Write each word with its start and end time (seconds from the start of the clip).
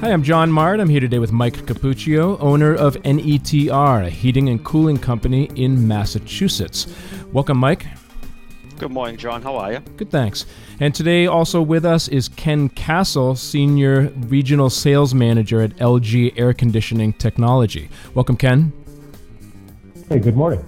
Hi, 0.00 0.12
I'm 0.12 0.22
John 0.22 0.50
Mard. 0.50 0.80
I'm 0.80 0.88
here 0.88 1.00
today 1.00 1.18
with 1.18 1.30
Mike 1.30 1.66
Capuccio, 1.66 2.40
owner 2.40 2.74
of 2.74 2.96
NETR, 3.02 4.06
a 4.06 4.08
heating 4.08 4.48
and 4.48 4.64
cooling 4.64 4.96
company 4.96 5.50
in 5.56 5.86
Massachusetts. 5.86 6.86
Welcome, 7.34 7.58
Mike. 7.58 7.84
Good 8.78 8.92
morning, 8.92 9.18
John. 9.18 9.42
How 9.42 9.56
are 9.56 9.74
you? 9.74 9.80
Good, 9.98 10.10
thanks. 10.10 10.46
And 10.80 10.94
today, 10.94 11.26
also 11.26 11.60
with 11.60 11.84
us 11.84 12.08
is 12.08 12.30
Ken 12.30 12.70
Castle, 12.70 13.36
Senior 13.36 14.10
Regional 14.28 14.70
Sales 14.70 15.12
Manager 15.12 15.60
at 15.60 15.76
LG 15.76 16.32
Air 16.34 16.54
Conditioning 16.54 17.12
Technology. 17.12 17.90
Welcome, 18.14 18.38
Ken. 18.38 18.72
Hey, 20.08 20.18
good 20.18 20.34
morning. 20.34 20.64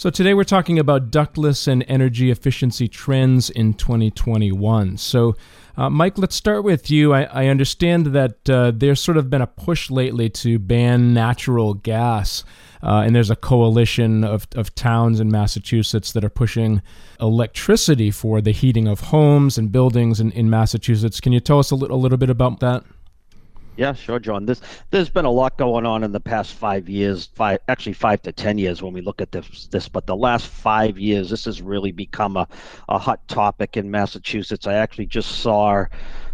So, 0.00 0.08
today 0.08 0.32
we're 0.32 0.44
talking 0.44 0.78
about 0.78 1.10
ductless 1.10 1.68
and 1.68 1.84
energy 1.86 2.30
efficiency 2.30 2.88
trends 2.88 3.50
in 3.50 3.74
2021. 3.74 4.96
So, 4.96 5.36
uh, 5.76 5.90
Mike, 5.90 6.16
let's 6.16 6.34
start 6.34 6.64
with 6.64 6.90
you. 6.90 7.12
I, 7.12 7.24
I 7.24 7.46
understand 7.48 8.06
that 8.14 8.48
uh, 8.48 8.72
there's 8.74 8.98
sort 8.98 9.18
of 9.18 9.28
been 9.28 9.42
a 9.42 9.46
push 9.46 9.90
lately 9.90 10.30
to 10.30 10.58
ban 10.58 11.12
natural 11.12 11.74
gas, 11.74 12.44
uh, 12.82 13.02
and 13.04 13.14
there's 13.14 13.28
a 13.28 13.36
coalition 13.36 14.24
of, 14.24 14.48
of 14.54 14.74
towns 14.74 15.20
in 15.20 15.30
Massachusetts 15.30 16.12
that 16.12 16.24
are 16.24 16.30
pushing 16.30 16.80
electricity 17.20 18.10
for 18.10 18.40
the 18.40 18.52
heating 18.52 18.88
of 18.88 19.00
homes 19.00 19.58
and 19.58 19.70
buildings 19.70 20.18
in, 20.18 20.32
in 20.32 20.48
Massachusetts. 20.48 21.20
Can 21.20 21.32
you 21.32 21.40
tell 21.40 21.58
us 21.58 21.70
a 21.70 21.76
little, 21.76 21.98
a 21.98 22.00
little 22.00 22.16
bit 22.16 22.30
about 22.30 22.60
that? 22.60 22.84
Yeah, 23.80 23.94
sure, 23.94 24.18
John. 24.18 24.44
This 24.44 24.60
there's 24.90 25.08
been 25.08 25.24
a 25.24 25.30
lot 25.30 25.56
going 25.56 25.86
on 25.86 26.04
in 26.04 26.12
the 26.12 26.20
past 26.20 26.52
five 26.52 26.86
years, 26.86 27.30
five 27.34 27.60
actually 27.66 27.94
five 27.94 28.20
to 28.24 28.30
ten 28.30 28.58
years 28.58 28.82
when 28.82 28.92
we 28.92 29.00
look 29.00 29.22
at 29.22 29.32
this. 29.32 29.68
This, 29.68 29.88
but 29.88 30.06
the 30.06 30.14
last 30.14 30.48
five 30.48 30.98
years, 30.98 31.30
this 31.30 31.46
has 31.46 31.62
really 31.62 31.90
become 31.90 32.36
a, 32.36 32.46
a 32.90 32.98
hot 32.98 33.26
topic 33.26 33.78
in 33.78 33.90
Massachusetts. 33.90 34.66
I 34.66 34.74
actually 34.74 35.06
just 35.06 35.40
saw 35.40 35.86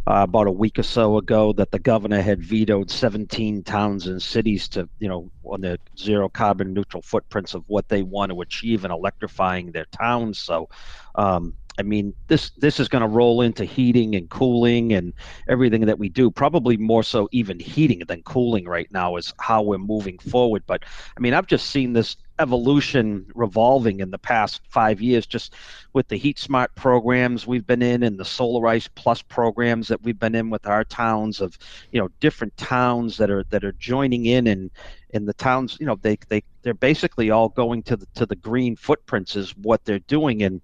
uh, 0.09 0.25
about 0.25 0.49
a 0.49 0.51
week 0.51 0.77
or 0.81 0.83
so 0.83 1.19
ago 1.19 1.53
that 1.53 1.71
the 1.71 1.79
governor 1.79 2.21
had 2.21 2.43
vetoed 2.43 2.91
17 2.91 3.63
towns 3.63 4.09
and 4.09 4.21
cities 4.21 4.67
to, 4.71 4.89
you 4.99 5.07
know, 5.09 5.31
on 5.45 5.61
the 5.61 5.79
zero 5.97 6.29
carbon 6.29 6.75
neutral 6.75 7.03
footprints 7.03 7.55
of 7.55 7.63
what 7.69 7.89
they 7.89 8.03
want 8.03 8.33
to 8.33 8.41
achieve 8.41 8.85
in 8.85 8.91
electrifying 8.91 9.71
their 9.71 9.87
towns. 9.93 10.41
So, 10.41 10.69
um, 11.15 11.55
I 11.79 11.83
mean, 11.83 12.15
this 12.29 12.51
this 12.59 12.81
is 12.81 12.89
going 12.89 13.03
to 13.03 13.09
roll 13.09 13.43
into 13.43 13.65
heating 13.65 14.15
and 14.15 14.29
cooling 14.31 14.93
and 14.93 15.13
everything 15.49 15.83
that 15.87 15.99
we 15.99 16.09
do. 16.09 16.31
Probably 16.31 16.77
more 16.77 17.03
so 17.03 17.29
even 17.33 17.61
heating 17.61 18.03
than 18.07 18.23
cooling 18.23 18.67
right 18.67 18.91
now 18.93 19.17
is 19.17 19.35
how 19.41 19.63
we're 19.63 19.79
moving 19.79 20.19
forward. 20.19 20.63
But 20.67 20.85
I 21.17 21.21
mean, 21.21 21.35
I've 21.35 21.47
just 21.47 21.71
seen 21.71 21.93
this 21.93 22.17
evolution 22.39 23.27
revolving 23.35 24.01
in 24.01 24.11
the 24.11 24.19
past 24.19 24.61
five 24.69 25.01
years, 25.01 25.27
just 25.27 25.55
with 25.93 26.09
the 26.09 26.17
Heat 26.17 26.39
Smart 26.39 26.75
programs 26.75 27.47
we've 27.47 27.67
been 27.67 27.83
in 27.83 28.03
and 28.03 28.19
the 28.19 28.25
Solarize 28.25 28.89
Plus 28.95 29.23
programs 29.23 29.89
that 29.89 30.03
we've 30.03 30.19
been 30.19 30.35
in 30.35 30.51
with 30.51 30.67
our 30.67 30.85
towns 30.85 31.41
of, 31.41 31.59
you 31.93 32.01
know, 32.01 32.09
different 32.21 32.57
towns 32.57 33.17
that 33.17 33.31
are 33.31 33.45
that 33.51 33.65
are 33.65 33.73
joining 33.73 34.27
in 34.27 34.47
and 34.47 34.71
in 35.17 35.27
the 35.27 35.35
towns, 35.35 35.77
you 35.81 35.87
know, 35.87 35.97
they 36.03 36.17
they 36.29 36.43
they're 36.63 36.75
basically 36.75 37.31
all 37.31 37.49
going 37.49 37.83
to 37.85 37.97
the 37.97 38.07
to 38.15 38.27
the 38.27 38.37
green 38.37 38.77
footprints 38.77 39.35
is 39.35 39.57
what 39.57 39.85
they're 39.85 39.99
doing, 40.01 40.43
and 40.43 40.61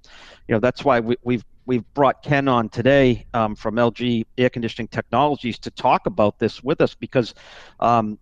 you 0.47 0.55
know 0.55 0.61
that's 0.61 0.85
why 0.85 1.01
we, 1.01 1.17
we've 1.25 1.45
we've 1.67 1.85
brought 1.95 2.23
Ken 2.23 2.49
on 2.49 2.69
today 2.69 3.27
um, 3.35 3.55
from 3.57 3.77
LG 3.77 4.25
Air 4.39 4.51
Conditioning 4.51 4.89
Technologies 4.89 5.59
to 5.61 5.71
talk 5.71 6.07
about 6.07 6.39
this 6.39 6.63
with 6.63 6.81
us 6.81 6.95
because 6.95 7.35
um, 7.81 8.19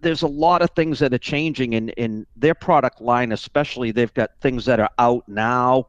there's 0.00 0.22
a 0.22 0.28
lot 0.28 0.62
of 0.62 0.70
things 0.70 0.98
that 0.98 1.12
are 1.14 1.18
changing 1.18 1.74
in, 1.74 1.88
in 1.90 2.26
their 2.36 2.54
product 2.54 3.00
line, 3.00 3.32
especially 3.32 3.92
they've 3.92 4.14
got 4.14 4.30
things 4.40 4.64
that 4.64 4.80
are 4.80 4.90
out 4.98 5.24
now, 5.28 5.88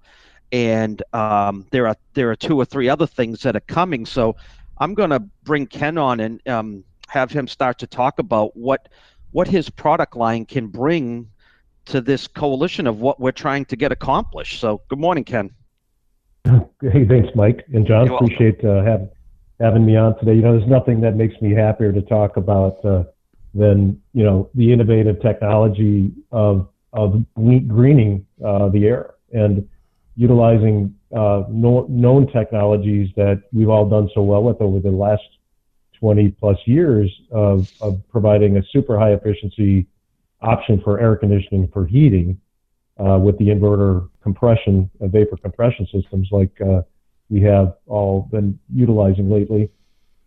and 0.52 1.02
um, 1.14 1.67
there 1.72 1.88
are 1.88 1.95
there 2.14 2.30
are 2.31 2.36
two 2.36 2.59
or 2.59 2.66
three 2.66 2.89
other 2.89 3.08
things 3.08 3.42
that 3.42 3.56
are 3.56 3.67
coming. 3.67 4.06
So 4.06 4.36
I'm 4.78 4.94
going 4.94 5.09
to 5.11 5.20
bring 5.44 5.67
Ken 5.67 5.98
on 5.98 6.20
and 6.20 6.48
um, 6.48 6.84
have 7.08 7.31
him 7.31 7.48
start 7.48 7.78
to 7.80 7.88
talk 7.88 8.20
about 8.20 8.56
what 8.58 8.89
what 9.33 9.48
his 9.48 9.70
product 9.70 10.16
line 10.16 10.45
can 10.45 10.67
bring 10.67 11.30
to 11.86 11.99
this 11.99 12.27
coalition 12.27 12.88
of 12.88 12.99
what 12.99 13.20
we're 13.20 13.32
trying 13.32 13.66
to 13.66 13.76
get 13.76 13.92
accomplished. 13.92 14.61
So 14.61 14.82
good 14.88 14.99
morning, 14.99 15.26
Ken. 15.26 15.52
Hey, 16.45 17.05
thanks, 17.08 17.30
Mike 17.36 17.66
and 17.73 17.86
John. 17.86 18.08
You're 18.08 18.16
Appreciate 18.16 18.64
uh, 18.66 18.83
having 18.83 19.10
having 19.60 19.86
me 19.86 19.95
on 19.95 20.17
today. 20.20 20.33
You 20.36 20.42
know, 20.42 20.58
there's 20.58 20.70
nothing 20.70 21.02
that 21.02 21.16
makes 21.16 21.39
me 21.42 21.54
happier 21.54 21.92
to 21.92 22.02
talk 22.02 22.38
about. 22.38 22.83
Uh, 22.83 23.04
than 23.54 24.02
you 24.14 24.23
know 24.23 24.49
the 24.55 24.71
innovative 24.71 25.21
technology 25.21 26.11
of 26.32 26.67
of 26.92 27.23
greening 27.36 28.26
uh, 28.45 28.70
the 28.70 28.86
air 28.86 29.14
and 29.32 29.67
utilizing 30.15 30.94
uh, 31.15 31.44
no, 31.50 31.86
known 31.89 32.32
technologies 32.32 33.10
that 33.15 33.42
we've 33.52 33.70
all 33.70 33.88
done 33.89 34.10
so 34.14 34.21
well 34.21 34.44
with 34.44 34.61
over 34.61 34.80
the 34.80 34.92
last 34.92 35.23
20 36.03 36.31
plus 36.31 36.58
years 36.65 37.09
of, 37.31 37.71
of 37.80 37.97
providing 38.09 38.58
a 38.58 38.64
super 38.73 38.99
high 38.99 39.14
efficiency 39.14 39.87
option 40.41 40.81
for 40.83 40.99
air 40.99 41.15
conditioning 41.15 41.65
for 41.71 41.86
heating 41.86 42.37
uh, 42.99 43.17
with 43.17 43.37
the 43.37 43.45
inverter 43.45 44.09
compression, 44.21 44.89
uh, 45.02 45.08
vapor 45.08 45.37
compression 45.37 45.87
systems 45.93 46.27
like 46.30 46.52
uh, 46.59 46.81
we 47.30 47.39
have 47.41 47.77
all 47.87 48.27
been 48.33 48.59
utilizing 48.75 49.30
lately. 49.30 49.71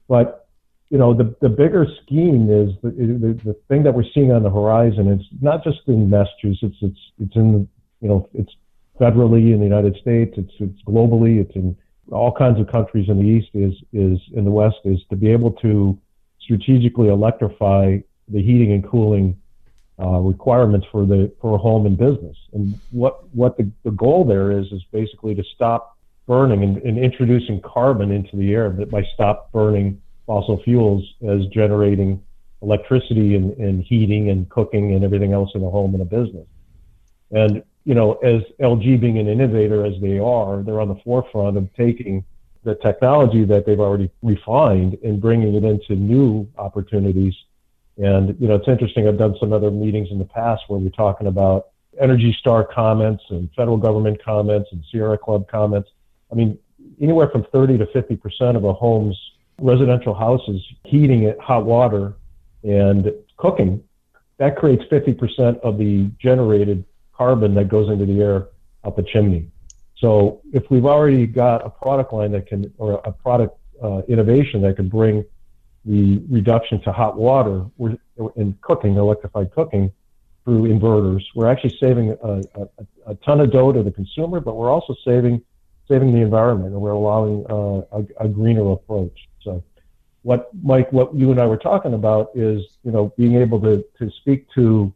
But 0.08 0.48
you 0.88 0.96
know, 0.96 1.12
the, 1.12 1.36
the 1.42 1.50
bigger 1.50 1.86
scheme 2.02 2.48
is 2.48 2.74
the, 2.82 2.88
the, 2.88 3.38
the 3.44 3.56
thing 3.68 3.82
that 3.82 3.92
we're 3.92 4.10
seeing 4.14 4.32
on 4.32 4.44
the 4.44 4.50
horizon. 4.50 5.08
It's 5.08 5.28
not 5.42 5.62
just 5.62 5.80
in 5.88 6.08
Massachusetts. 6.08 6.76
It's 6.80 7.00
it's 7.20 7.36
in 7.36 7.68
you 8.00 8.08
know 8.08 8.30
it's 8.32 8.52
federally 8.98 9.52
in 9.52 9.58
the 9.58 9.66
United 9.66 9.94
States. 10.00 10.32
It's 10.38 10.54
it's 10.58 10.80
globally. 10.88 11.38
It's 11.38 11.54
in 11.54 11.76
all 12.10 12.32
kinds 12.32 12.60
of 12.60 12.66
countries 12.68 13.08
in 13.08 13.18
the 13.18 13.28
east. 13.28 13.48
Is 13.54 13.74
is 13.92 14.20
in 14.32 14.44
the 14.44 14.50
west. 14.50 14.76
Is 14.84 15.00
to 15.10 15.16
be 15.16 15.30
able 15.30 15.52
to 15.52 15.98
strategically 16.40 17.08
electrify 17.08 17.98
the 18.28 18.42
heating 18.42 18.72
and 18.72 18.86
cooling 18.88 19.40
uh, 19.98 20.18
requirements 20.18 20.86
for 20.92 21.06
the 21.06 21.32
for 21.40 21.54
a 21.54 21.58
home 21.58 21.86
and 21.86 21.96
business. 21.96 22.36
And 22.52 22.78
what 22.90 23.28
what 23.34 23.56
the, 23.56 23.70
the 23.84 23.90
goal 23.90 24.24
there 24.24 24.50
is 24.50 24.66
is 24.72 24.82
basically 24.92 25.34
to 25.34 25.44
stop 25.54 25.96
burning 26.26 26.62
and, 26.62 26.78
and 26.78 26.98
introducing 26.98 27.60
carbon 27.60 28.10
into 28.10 28.36
the 28.36 28.52
air 28.52 28.70
by 28.70 29.02
stop 29.14 29.52
burning 29.52 30.00
fossil 30.26 30.60
fuels 30.62 31.04
as 31.28 31.46
generating 31.46 32.20
electricity 32.62 33.36
and, 33.36 33.56
and 33.58 33.84
heating 33.84 34.28
and 34.30 34.48
cooking 34.48 34.92
and 34.94 35.04
everything 35.04 35.32
else 35.32 35.50
in 35.54 35.62
a 35.62 35.70
home 35.70 35.94
and 35.94 36.02
a 36.02 36.04
business. 36.04 36.46
And, 37.30 37.62
you 37.86 37.94
know, 37.94 38.14
as 38.14 38.42
LG 38.60 39.00
being 39.00 39.18
an 39.18 39.28
innovator 39.28 39.86
as 39.86 39.94
they 40.02 40.18
are, 40.18 40.62
they're 40.62 40.80
on 40.80 40.88
the 40.88 41.00
forefront 41.04 41.56
of 41.56 41.72
taking 41.74 42.24
the 42.64 42.74
technology 42.74 43.44
that 43.44 43.64
they've 43.64 43.78
already 43.78 44.10
refined 44.22 44.98
and 45.04 45.20
bringing 45.20 45.54
it 45.54 45.62
into 45.62 45.94
new 45.94 46.48
opportunities. 46.58 47.32
And, 47.96 48.36
you 48.40 48.48
know, 48.48 48.56
it's 48.56 48.66
interesting. 48.66 49.06
I've 49.06 49.18
done 49.18 49.36
some 49.38 49.52
other 49.52 49.70
meetings 49.70 50.08
in 50.10 50.18
the 50.18 50.24
past 50.24 50.64
where 50.66 50.80
we're 50.80 50.90
talking 50.90 51.28
about 51.28 51.68
Energy 52.00 52.36
Star 52.40 52.64
comments 52.64 53.22
and 53.30 53.48
federal 53.56 53.76
government 53.76 54.22
comments 54.22 54.68
and 54.72 54.82
Sierra 54.90 55.16
Club 55.16 55.46
comments. 55.48 55.88
I 56.32 56.34
mean, 56.34 56.58
anywhere 57.00 57.28
from 57.28 57.46
30 57.52 57.78
to 57.78 57.86
50% 57.86 58.56
of 58.56 58.64
a 58.64 58.72
home's 58.72 59.16
residential 59.60 60.12
houses 60.12 60.60
heating 60.84 61.22
it, 61.22 61.38
hot 61.40 61.64
water, 61.64 62.14
and 62.64 63.12
cooking, 63.36 63.80
that 64.38 64.56
creates 64.56 64.82
50% 64.90 65.60
of 65.60 65.78
the 65.78 66.10
generated 66.18 66.84
carbon 67.16 67.54
that 67.54 67.68
goes 67.68 67.88
into 67.90 68.06
the 68.06 68.20
air 68.20 68.48
up 68.84 68.98
a 68.98 69.02
chimney. 69.02 69.48
So 69.98 70.40
if 70.52 70.64
we've 70.70 70.84
already 70.84 71.26
got 71.26 71.64
a 71.64 71.70
product 71.70 72.12
line 72.12 72.32
that 72.32 72.46
can, 72.46 72.72
or 72.78 73.00
a 73.04 73.12
product 73.12 73.58
uh, 73.82 74.02
innovation 74.08 74.60
that 74.62 74.76
can 74.76 74.88
bring 74.88 75.24
the 75.84 76.22
reduction 76.28 76.82
to 76.82 76.92
hot 76.92 77.16
water 77.16 77.64
in 78.36 78.58
cooking, 78.60 78.96
electrified 78.96 79.52
cooking 79.52 79.90
through 80.44 80.62
inverters, 80.64 81.22
we're 81.34 81.50
actually 81.50 81.76
saving 81.78 82.16
a, 82.22 82.32
a, 82.60 82.68
a 83.06 83.14
ton 83.16 83.40
of 83.40 83.50
dough 83.50 83.72
to 83.72 83.82
the 83.82 83.90
consumer, 83.90 84.40
but 84.40 84.56
we're 84.56 84.70
also 84.70 84.94
saving 85.04 85.42
saving 85.88 86.12
the 86.12 86.20
environment 86.20 86.72
and 86.72 86.80
we're 86.80 86.90
allowing 86.90 87.46
uh, 87.48 87.80
a, 87.92 88.24
a 88.24 88.28
greener 88.28 88.72
approach. 88.72 89.16
So 89.42 89.62
what 90.22 90.50
Mike, 90.62 90.90
what 90.92 91.14
you 91.14 91.30
and 91.30 91.40
I 91.40 91.46
were 91.46 91.56
talking 91.56 91.94
about 91.94 92.30
is, 92.34 92.60
you 92.82 92.90
know, 92.90 93.12
being 93.16 93.36
able 93.36 93.60
to, 93.60 93.84
to 94.00 94.10
speak 94.10 94.48
to 94.56 94.92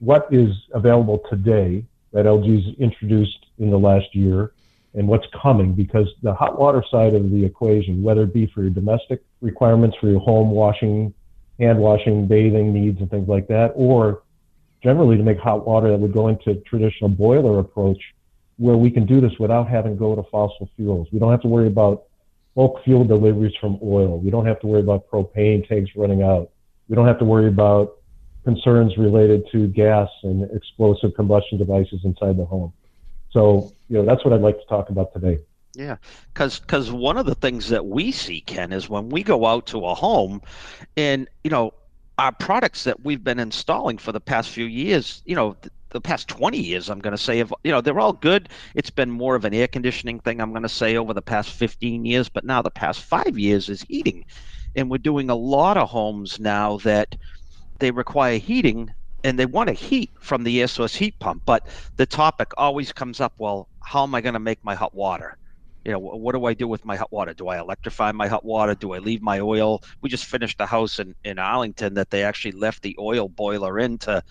what 0.00 0.26
is 0.32 0.50
available 0.74 1.20
today 1.30 1.84
that 2.12 2.26
LG's 2.26 2.76
introduced 2.78 3.46
in 3.58 3.70
the 3.70 3.78
last 3.78 4.14
year 4.14 4.52
and 4.94 5.06
what's 5.06 5.26
coming 5.40 5.72
because 5.72 6.08
the 6.22 6.34
hot 6.34 6.58
water 6.58 6.82
side 6.90 7.14
of 7.14 7.30
the 7.30 7.44
equation, 7.44 8.02
whether 8.02 8.22
it 8.22 8.34
be 8.34 8.46
for 8.46 8.62
your 8.62 8.70
domestic 8.70 9.22
requirements 9.40 9.96
for 10.00 10.08
your 10.08 10.20
home 10.20 10.50
washing, 10.50 11.14
hand 11.60 11.78
washing, 11.78 12.26
bathing 12.26 12.72
needs 12.72 13.00
and 13.00 13.10
things 13.10 13.28
like 13.28 13.46
that, 13.46 13.72
or 13.76 14.22
generally 14.82 15.16
to 15.16 15.22
make 15.22 15.38
hot 15.38 15.66
water 15.66 15.90
that 15.90 15.98
would 15.98 16.12
go 16.12 16.28
into 16.28 16.54
traditional 16.62 17.08
boiler 17.08 17.60
approach 17.60 18.02
where 18.56 18.76
we 18.76 18.90
can 18.90 19.06
do 19.06 19.20
this 19.20 19.32
without 19.38 19.68
having 19.68 19.92
to 19.92 19.98
go 19.98 20.16
to 20.16 20.22
fossil 20.30 20.68
fuels. 20.76 21.08
We 21.12 21.18
don't 21.18 21.30
have 21.30 21.42
to 21.42 21.48
worry 21.48 21.66
about 21.66 22.04
bulk 22.54 22.82
fuel 22.84 23.04
deliveries 23.04 23.54
from 23.60 23.78
oil. 23.82 24.18
We 24.18 24.30
don't 24.30 24.46
have 24.46 24.60
to 24.60 24.66
worry 24.66 24.80
about 24.80 25.08
propane 25.08 25.66
tanks 25.66 25.92
running 25.94 26.22
out. 26.22 26.50
We 26.88 26.96
don't 26.96 27.06
have 27.06 27.18
to 27.20 27.24
worry 27.24 27.48
about 27.48 27.99
concerns 28.44 28.96
related 28.96 29.44
to 29.52 29.68
gas 29.68 30.08
and 30.22 30.50
explosive 30.52 31.14
combustion 31.14 31.58
devices 31.58 32.00
inside 32.04 32.36
the 32.36 32.44
home. 32.44 32.72
So, 33.30 33.72
you 33.88 33.98
know, 33.98 34.04
that's 34.04 34.24
what 34.24 34.34
I'd 34.34 34.40
like 34.40 34.58
to 34.58 34.66
talk 34.66 34.90
about 34.90 35.12
today. 35.12 35.38
Yeah, 35.74 35.96
because 36.34 36.90
one 36.90 37.16
of 37.16 37.26
the 37.26 37.34
things 37.36 37.68
that 37.68 37.86
we 37.86 38.10
see, 38.10 38.40
Ken, 38.40 38.72
is 38.72 38.88
when 38.88 39.08
we 39.08 39.22
go 39.22 39.46
out 39.46 39.66
to 39.68 39.86
a 39.86 39.94
home, 39.94 40.42
and 40.96 41.28
you 41.44 41.50
know 41.50 41.72
our 42.20 42.32
products 42.32 42.84
that 42.84 43.02
we've 43.02 43.24
been 43.24 43.38
installing 43.38 43.96
for 43.96 44.12
the 44.12 44.20
past 44.20 44.50
few 44.50 44.66
years, 44.66 45.22
you 45.24 45.34
know, 45.34 45.54
th- 45.54 45.72
the 45.88 46.00
past 46.02 46.28
20 46.28 46.58
years, 46.58 46.90
I'm 46.90 46.98
going 46.98 47.16
to 47.16 47.18
say, 47.18 47.38
have, 47.38 47.52
you 47.64 47.72
know, 47.72 47.80
they're 47.80 47.98
all 47.98 48.12
good. 48.12 48.50
It's 48.74 48.90
been 48.90 49.10
more 49.10 49.34
of 49.36 49.46
an 49.46 49.54
air 49.54 49.66
conditioning 49.66 50.20
thing, 50.20 50.38
I'm 50.38 50.50
going 50.50 50.62
to 50.62 50.68
say, 50.68 50.98
over 50.98 51.14
the 51.14 51.22
past 51.22 51.50
15 51.50 52.04
years, 52.04 52.28
but 52.28 52.44
now 52.44 52.60
the 52.60 52.70
past 52.70 53.00
five 53.00 53.38
years 53.38 53.70
is 53.70 53.82
heating. 53.82 54.26
And 54.76 54.90
we're 54.90 54.98
doing 54.98 55.30
a 55.30 55.34
lot 55.34 55.78
of 55.78 55.88
homes 55.88 56.38
now 56.38 56.76
that 56.78 57.16
they 57.80 57.90
require 57.90 58.38
heating 58.38 58.92
and 59.24 59.38
they 59.38 59.46
want 59.46 59.68
to 59.68 59.74
heat 59.74 60.10
from 60.20 60.44
the 60.44 60.60
air 60.60 60.68
source 60.68 60.94
heat 60.94 61.18
pump. 61.18 61.42
But 61.44 61.66
the 61.96 62.06
topic 62.06 62.52
always 62.56 62.92
comes 62.92 63.20
up 63.20 63.34
well, 63.38 63.68
how 63.84 64.04
am 64.04 64.14
I 64.14 64.20
going 64.20 64.34
to 64.34 64.40
make 64.40 64.64
my 64.64 64.74
hot 64.74 64.94
water? 64.94 65.36
you 65.84 65.92
know, 65.92 65.98
what 65.98 66.34
do 66.34 66.44
I 66.44 66.54
do 66.54 66.68
with 66.68 66.84
my 66.84 66.96
hot 66.96 67.10
water? 67.10 67.32
Do 67.32 67.48
I 67.48 67.58
electrify 67.58 68.12
my 68.12 68.28
hot 68.28 68.44
water? 68.44 68.74
Do 68.74 68.92
I 68.92 68.98
leave 68.98 69.22
my 69.22 69.40
oil? 69.40 69.82
We 70.02 70.10
just 70.10 70.26
finished 70.26 70.60
a 70.60 70.66
house 70.66 70.98
in, 70.98 71.14
in 71.24 71.38
Arlington 71.38 71.94
that 71.94 72.10
they 72.10 72.22
actually 72.22 72.52
left 72.52 72.82
the 72.82 72.96
oil 72.98 73.28
boiler 73.28 73.78
in 73.78 73.96
to 73.98 74.22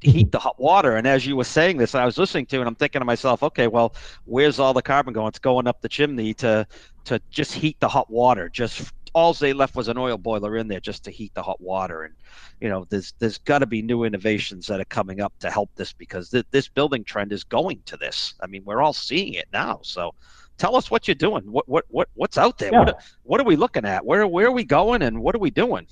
heat 0.00 0.30
the 0.30 0.38
hot 0.38 0.60
water. 0.60 0.96
And 0.96 1.06
as 1.06 1.26
you 1.26 1.36
were 1.36 1.44
saying 1.44 1.78
this, 1.78 1.94
I 1.94 2.04
was 2.04 2.18
listening 2.18 2.46
to, 2.46 2.58
and 2.58 2.68
I'm 2.68 2.74
thinking 2.74 3.00
to 3.00 3.06
myself, 3.06 3.42
okay, 3.42 3.66
well, 3.66 3.94
where's 4.26 4.58
all 4.58 4.74
the 4.74 4.82
carbon 4.82 5.14
going? 5.14 5.28
It's 5.28 5.38
going 5.38 5.66
up 5.66 5.80
the 5.80 5.88
chimney 5.88 6.34
to 6.34 6.66
to 7.06 7.20
just 7.30 7.54
heat 7.54 7.80
the 7.80 7.88
hot 7.88 8.10
water. 8.10 8.50
Just 8.50 8.92
all 9.14 9.32
they 9.34 9.52
left 9.52 9.76
was 9.76 9.88
an 9.88 9.98
oil 9.98 10.18
boiler 10.18 10.56
in 10.56 10.68
there 10.68 10.80
just 10.80 11.04
to 11.04 11.10
heat 11.10 11.32
the 11.34 11.42
hot 11.42 11.60
water. 11.60 12.04
And 12.04 12.14
you 12.60 12.68
know, 12.68 12.86
there's 12.88 13.14
there's 13.18 13.38
got 13.38 13.60
to 13.60 13.66
be 13.66 13.82
new 13.82 14.04
innovations 14.04 14.66
that 14.66 14.80
are 14.80 14.86
coming 14.86 15.20
up 15.20 15.32
to 15.40 15.50
help 15.50 15.70
this 15.74 15.92
because 15.92 16.30
th- 16.30 16.46
this 16.50 16.68
building 16.68 17.04
trend 17.04 17.32
is 17.32 17.44
going 17.44 17.82
to 17.86 17.96
this. 17.96 18.34
I 18.40 18.46
mean, 18.46 18.62
we're 18.64 18.82
all 18.82 18.92
seeing 18.92 19.34
it 19.34 19.48
now. 19.52 19.80
So 19.82 20.14
tell 20.58 20.76
us 20.76 20.90
what 20.90 21.08
you're 21.08 21.14
doing. 21.14 21.44
What 21.44 21.68
what 21.68 21.84
what 21.88 22.08
what's 22.14 22.38
out 22.38 22.58
there? 22.58 22.72
Yeah. 22.72 22.80
What 22.80 23.02
what 23.22 23.40
are 23.40 23.44
we 23.44 23.56
looking 23.56 23.84
at? 23.84 24.04
Where 24.04 24.26
where 24.26 24.46
are 24.46 24.52
we 24.52 24.64
going, 24.64 25.02
and 25.02 25.20
what 25.22 25.34
are 25.34 25.40
we 25.40 25.50
doing? 25.50 25.86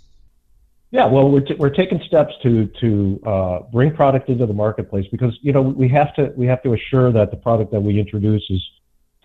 Yeah, 0.92 1.06
well, 1.06 1.28
we're, 1.28 1.40
t- 1.40 1.56
we're 1.58 1.70
taking 1.70 2.00
steps 2.06 2.32
to 2.42 2.66
to 2.80 3.20
uh, 3.26 3.58
bring 3.72 3.94
product 3.94 4.28
into 4.28 4.46
the 4.46 4.54
marketplace 4.54 5.06
because 5.10 5.36
you 5.42 5.52
know 5.52 5.60
we 5.60 5.88
have 5.88 6.14
to 6.14 6.32
we 6.36 6.46
have 6.46 6.62
to 6.62 6.74
assure 6.74 7.12
that 7.12 7.30
the 7.30 7.36
product 7.36 7.72
that 7.72 7.80
we 7.80 7.98
introduce 7.98 8.44
is 8.50 8.62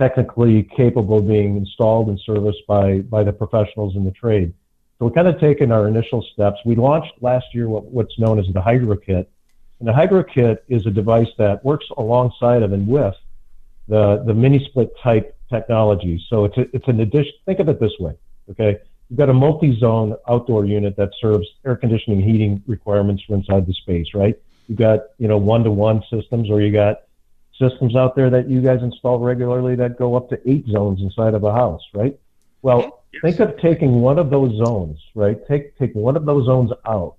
technically 0.01 0.56
capable 0.63 1.18
of 1.19 1.27
being 1.27 1.51
installed 1.63 2.06
and 2.12 2.19
serviced 2.30 2.65
by 2.68 2.86
by 3.15 3.21
the 3.27 3.33
professionals 3.44 3.92
in 3.98 4.03
the 4.09 4.15
trade. 4.24 4.50
So 4.95 5.00
we're 5.06 5.18
kind 5.19 5.27
of 5.27 5.39
taking 5.39 5.69
our 5.71 5.88
initial 5.94 6.21
steps. 6.33 6.57
We 6.65 6.75
launched 6.75 7.13
last 7.21 7.48
year 7.56 7.68
what, 7.74 7.83
what's 7.98 8.18
known 8.24 8.39
as 8.42 8.48
the 8.57 8.62
Hydro 8.69 8.95
Kit, 9.07 9.25
and 9.80 9.88
the 9.89 9.94
Hydro 9.94 10.24
Kit 10.24 10.63
is 10.68 10.86
a 10.86 10.94
device 11.01 11.31
that 11.38 11.56
works 11.69 11.88
alongside 11.98 12.62
of 12.63 12.71
and 12.77 12.88
with 12.88 13.15
the, 13.88 14.24
the 14.25 14.33
mini 14.44 14.59
split 14.69 14.89
type 15.07 15.36
technology. 15.50 16.15
So 16.30 16.45
it's, 16.45 16.57
a, 16.57 16.65
it's 16.75 16.88
an 16.88 17.00
addition, 17.00 17.33
think 17.45 17.59
of 17.59 17.68
it 17.68 17.80
this 17.80 17.95
way, 18.00 18.13
okay? 18.51 18.80
You've 19.09 19.18
got 19.18 19.30
a 19.30 19.33
multi-zone 19.33 20.15
outdoor 20.30 20.65
unit 20.65 20.95
that 20.97 21.12
serves 21.19 21.47
air 21.65 21.75
conditioning 21.75 22.21
heating 22.21 22.63
requirements 22.68 23.24
for 23.27 23.33
inside 23.36 23.65
the 23.65 23.74
space, 23.74 24.07
right? 24.13 24.36
You've 24.68 24.77
got, 24.77 25.00
you 25.18 25.27
know, 25.27 25.38
one-to-one 25.38 26.04
systems 26.09 26.50
or 26.50 26.62
you 26.62 26.71
got 26.71 26.95
systems 27.62 27.96
out 27.96 28.16
there 28.16 28.30
that 28.30 28.50
you 28.50 28.62
guys 28.62 28.81
install 28.81 29.19
regularly 29.19 29.75
that 29.75 29.98
go 29.98 30.16
up 30.16 30.30
to 30.30 30.50
eight 30.50 30.66
zones 30.68 31.02
inside 31.02 31.34
of 31.34 31.44
a 31.44 31.54
house, 31.54 31.81
right? 31.94 32.19
Well, 32.62 32.81
mm-hmm. 32.81 32.90
yes. 33.13 33.22
think 33.38 33.40
of 33.40 33.58
taking 33.62 34.02
one 34.02 34.18
of 34.19 34.30
those 34.30 34.52
zones, 34.66 34.98
right? 35.16 35.38
Take, 35.48 35.78
take 35.78 35.94
one 35.94 36.18
of 36.18 36.25
those 36.25 36.46
zones 36.46 36.72
out 36.86 37.16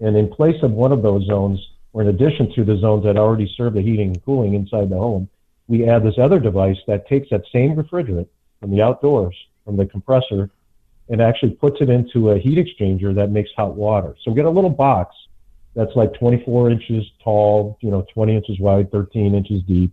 and 0.00 0.16
in 0.16 0.28
place 0.28 0.62
of 0.62 0.72
one 0.72 0.92
of 0.92 1.02
those 1.02 1.26
zones, 1.26 1.60
or 1.92 2.02
in 2.02 2.08
addition 2.08 2.52
to 2.54 2.64
the 2.64 2.76
zones 2.76 3.04
that 3.04 3.16
already 3.16 3.52
serve 3.56 3.74
the 3.74 3.80
heating 3.80 4.08
and 4.08 4.24
cooling 4.24 4.54
inside 4.54 4.90
the 4.90 4.98
home, 4.98 5.28
we 5.68 5.88
add 5.88 6.04
this 6.04 6.18
other 6.18 6.38
device 6.38 6.76
that 6.86 7.08
takes 7.08 7.30
that 7.30 7.42
same 7.52 7.74
refrigerant 7.74 8.28
from 8.60 8.70
the 8.70 8.82
outdoors, 8.82 9.34
from 9.64 9.76
the 9.76 9.86
compressor, 9.86 10.50
and 11.08 11.22
actually 11.22 11.52
puts 11.52 11.80
it 11.80 11.88
into 11.88 12.30
a 12.30 12.38
heat 12.38 12.58
exchanger 12.58 13.14
that 13.14 13.30
makes 13.30 13.50
hot 13.56 13.74
water. 13.74 14.14
So 14.22 14.30
we 14.30 14.36
get 14.36 14.46
a 14.46 14.50
little 14.50 14.70
box 14.70 15.14
that's 15.74 15.94
like 15.96 16.14
24 16.14 16.70
inches 16.70 17.04
tall, 17.22 17.78
you 17.80 17.90
know, 17.90 18.06
20 18.14 18.36
inches 18.36 18.58
wide, 18.60 18.90
13 18.92 19.34
inches 19.34 19.62
deep. 19.62 19.92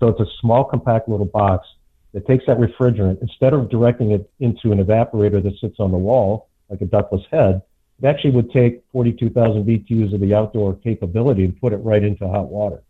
So 0.00 0.08
it's 0.08 0.20
a 0.20 0.26
small, 0.40 0.64
compact 0.64 1.08
little 1.08 1.26
box 1.26 1.66
that 2.12 2.26
takes 2.26 2.44
that 2.46 2.58
refrigerant. 2.58 3.22
Instead 3.22 3.54
of 3.54 3.70
directing 3.70 4.10
it 4.10 4.30
into 4.40 4.72
an 4.72 4.84
evaporator 4.84 5.42
that 5.42 5.58
sits 5.60 5.76
on 5.78 5.90
the 5.90 5.98
wall, 5.98 6.48
like 6.68 6.80
a 6.80 6.86
ductless 6.86 7.22
head, 7.30 7.62
it 8.02 8.06
actually 8.06 8.32
would 8.32 8.50
take 8.50 8.84
42,000 8.92 9.64
BTUs 9.64 10.12
of 10.12 10.20
the 10.20 10.34
outdoor 10.34 10.74
capability 10.74 11.44
and 11.44 11.58
put 11.60 11.72
it 11.72 11.76
right 11.76 12.02
into 12.02 12.26
hot 12.28 12.48
water. 12.48 12.82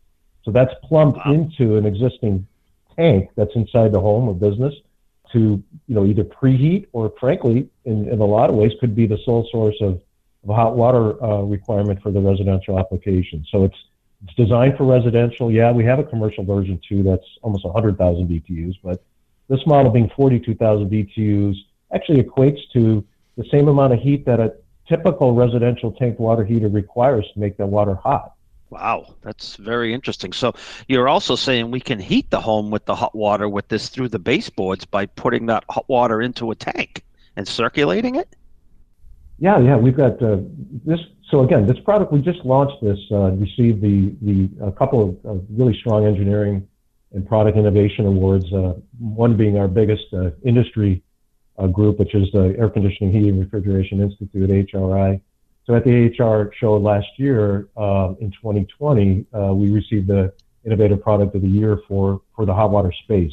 So 0.45 0.51
that's 0.51 0.73
plumbed 0.83 1.17
wow. 1.17 1.33
into 1.33 1.77
an 1.77 1.87
existing 1.87 2.47
tank 2.97 3.31
that's 3.37 3.55
inside 3.55 3.93
the 3.93 4.01
home 4.01 4.29
or 4.29 4.35
business 4.35 4.75
to, 5.33 5.63
you 5.87 5.95
know, 5.95 6.05
either 6.05 6.25
preheat 6.25 6.87
or 6.93 7.13
frankly, 7.19 7.69
in, 7.85 8.09
in 8.09 8.21
a 8.21 8.25
lot 8.25 8.51
of 8.51 8.57
ways 8.57 8.73
could 8.81 8.95
be 8.95 9.07
the 9.07 9.19
sole 9.25 9.49
source 9.51 9.77
of, 9.81 10.01
of 10.45 10.55
hot 10.55 10.77
water 10.77 11.23
uh, 11.23 11.43
requirement 11.43 12.03
for 12.03 12.11
the 12.11 12.21
residential 12.21 12.79
application. 12.79 13.45
So 13.51 13.65
it's, 13.65 13.77
it's 14.25 14.35
designed 14.35 14.77
for 14.77 14.85
residential. 14.85 15.51
Yeah, 15.51 15.73
we 15.73 15.85
have 15.85 15.99
a 15.99 16.05
commercial 16.05 16.45
version 16.45 16.81
too 16.89 17.03
that's 17.03 17.27
almost 17.43 17.65
100,000 17.65 18.29
BTUs, 18.29 18.75
but 18.83 19.03
this 19.49 19.61
model 19.67 19.91
being 19.91 20.11
42,000 20.17 20.91
BTUs 20.91 21.57
actually 21.95 22.23
equates 22.23 22.61
to 22.73 23.05
the 23.37 23.45
same 23.51 23.69
amount 23.69 23.93
of 23.93 24.01
heat 24.01 24.25
that 24.27 24.41
a 24.41 24.55
typical 24.89 25.35
residential 25.35 25.93
tank 25.93 26.19
water 26.19 26.45
heater 26.45 26.69
requires 26.69 27.25
to 27.33 27.41
make 27.41 27.57
that 27.57 27.67
water 27.67 27.95
hot. 27.95 28.35
Wow, 28.71 29.15
that's 29.21 29.57
very 29.57 29.93
interesting. 29.93 30.33
So 30.33 30.55
you're 30.89 31.09
also 31.09 31.37
saying 31.37 31.71
we 31.71 31.81
can 31.81 31.99
heat 31.99 32.31
the 32.31 32.41
home 32.41 32.71
with 32.71 32.87
the 32.87 32.95
hot 32.95 33.15
water 33.15 33.47
with 33.49 33.69
this 33.69 33.91
through 33.91 34.09
the 34.09 34.19
baseboards 34.19 34.87
by 34.87 35.07
putting 35.07 35.47
that 35.47 35.65
hot 35.69 35.87
water 35.89 36.23
into 36.23 36.51
a 36.51 36.55
tank 36.55 37.05
and 37.37 37.47
circulating 37.47 38.15
it? 38.15 38.35
Yeah, 39.43 39.59
yeah, 39.59 39.77
we've 39.77 39.97
got 39.97 40.23
uh, 40.23 40.37
this. 40.87 41.01
So 41.29 41.43
again, 41.43 41.67
this 41.67 41.81
product 41.81 42.13
we 42.13 42.21
just 42.21 42.45
launched 42.45 42.81
this, 42.81 42.99
uh, 43.11 43.33
received 43.33 43.83
the 43.83 44.15
the 44.23 44.49
a 44.65 44.71
couple 44.71 45.03
of, 45.03 45.27
of, 45.29 45.45
really 45.51 45.77
strong 45.81 46.07
engineering 46.07 46.69
and 47.11 47.27
product 47.27 47.59
innovation 47.59 48.07
awards. 48.07 48.53
Uh, 48.53 48.75
one 49.01 49.37
being 49.37 49.59
our 49.59 49.67
biggest 49.67 50.05
uh, 50.13 50.31
industry 50.45 51.03
uh, 51.59 51.67
group, 51.67 51.99
which 51.99 52.15
is 52.15 52.31
the 52.31 52.55
Air 52.57 52.69
Conditioning, 52.69 53.13
Heating, 53.13 53.41
Refrigeration 53.41 54.01
Institute 54.01 54.49
(HRI). 54.49 55.21
So 55.67 55.75
at 55.75 55.83
the 55.83 56.15
AHR 56.21 56.53
show 56.61 56.77
last 56.77 57.09
year 57.17 57.69
um, 57.77 58.17
in 58.21 58.31
2020, 58.31 59.27
uh, 59.35 59.53
we 59.53 59.73
received 59.73 60.07
the 60.07 60.33
Innovative 60.65 61.03
Product 61.03 61.35
of 61.35 61.43
the 61.43 61.49
Year 61.49 61.81
for, 61.89 62.21
for 62.37 62.47
the 62.47 62.55
hot 62.55 62.71
water 62.71 62.93
space. 63.03 63.33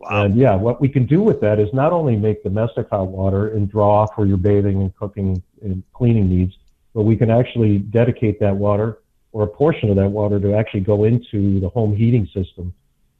Wow. 0.00 0.24
And 0.24 0.36
yeah, 0.36 0.54
what 0.54 0.80
we 0.80 0.88
can 0.88 1.04
do 1.06 1.22
with 1.22 1.40
that 1.42 1.58
is 1.58 1.72
not 1.74 1.92
only 1.92 2.16
make 2.16 2.42
domestic 2.42 2.88
hot 2.88 3.08
water 3.08 3.48
and 3.48 3.70
draw 3.70 4.06
for 4.06 4.26
your 4.26 4.38
bathing 4.38 4.80
and 4.80 4.96
cooking 4.96 5.42
and 5.62 5.82
cleaning 5.92 6.28
needs, 6.28 6.56
but 6.94 7.02
we 7.02 7.16
can 7.16 7.30
actually 7.30 7.78
dedicate 7.78 8.40
that 8.40 8.56
water 8.56 8.98
or 9.32 9.44
a 9.44 9.46
portion 9.46 9.90
of 9.90 9.96
that 9.96 10.08
water 10.08 10.40
to 10.40 10.54
actually 10.54 10.80
go 10.80 11.04
into 11.04 11.60
the 11.60 11.68
home 11.68 11.94
heating 11.94 12.26
system, 12.34 12.72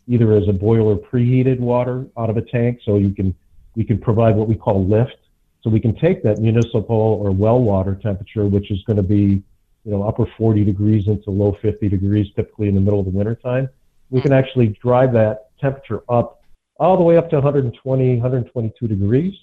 either 0.09 0.33
as 0.33 0.49
a 0.49 0.53
boiler 0.53 0.97
preheated 0.97 1.61
water 1.61 2.07
out 2.17 2.31
of 2.31 2.37
a 2.37 2.43
tank, 2.43 2.81
so 2.85 2.97
you 2.97 3.11
can 3.11 3.35
we 3.77 3.85
can 3.85 3.99
provide 3.99 4.35
what 4.35 4.49
we 4.49 4.57
call 4.57 4.85
lift 4.85 5.17
so 5.63 5.69
we 5.69 5.81
can 5.81 5.95
take 5.95 6.23
that 6.23 6.39
municipal 6.39 7.21
or 7.23 7.31
well 7.31 7.61
water 7.61 7.95
temperature, 7.95 8.47
which 8.47 8.71
is 8.71 8.83
going 8.85 8.97
to 8.97 9.03
be, 9.03 9.43
you 9.85 9.91
know, 9.91 10.03
upper 10.03 10.27
40 10.39 10.65
degrees 10.65 11.07
into 11.07 11.31
low 11.31 11.57
50 11.61 11.89
degrees, 11.89 12.29
typically 12.35 12.69
in 12.69 12.75
the 12.75 12.81
middle 12.81 13.01
of 13.01 13.05
the 13.05 13.11
winter 13.11 13.35
time. 13.35 13.69
We 14.09 14.21
can 14.21 14.33
mm. 14.33 14.39
actually 14.39 14.69
drive 14.69 15.13
that 15.13 15.51
temperature 15.61 16.03
up 16.09 16.40
all 16.81 16.97
the 16.97 17.03
way 17.03 17.17
up 17.17 17.31
to 17.31 17.37
120, 17.37 18.15
122 18.15 18.89
degrees, 18.89 19.35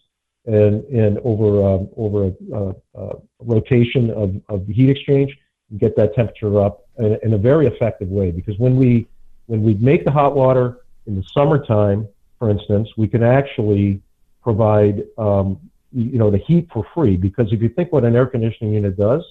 and 0.45 0.83
and 0.85 1.19
over 1.19 1.65
um, 1.65 1.89
over 1.95 2.25
a, 2.25 2.33
a, 2.53 2.75
a, 2.95 3.15
rotation 3.39 4.09
of, 4.11 4.35
of 4.49 4.67
heat 4.67 4.89
exchange, 4.89 5.37
and 5.69 5.79
get 5.79 5.95
that 5.95 6.13
temperature 6.15 6.59
up 6.59 6.85
in, 6.97 7.17
in 7.23 7.33
a 7.33 7.37
very 7.37 7.67
effective 7.67 8.09
way. 8.09 8.31
Because 8.31 8.57
when 8.57 8.75
we 8.75 9.07
when 9.45 9.61
we 9.61 9.75
make 9.75 10.03
the 10.03 10.11
hot 10.11 10.35
water 10.35 10.79
in 11.05 11.15
the 11.15 11.23
summertime, 11.33 12.07
for 12.39 12.49
instance, 12.49 12.89
we 12.97 13.07
can 13.07 13.23
actually 13.23 14.01
provide 14.41 15.03
um, 15.17 15.59
you 15.91 16.17
know, 16.17 16.29
the 16.29 16.37
heat 16.37 16.67
for 16.71 16.85
free. 16.93 17.17
Because 17.17 17.51
if 17.51 17.61
you 17.61 17.69
think 17.69 17.91
what 17.91 18.03
an 18.03 18.15
air 18.15 18.25
conditioning 18.25 18.73
unit 18.73 18.97
does, 18.97 19.23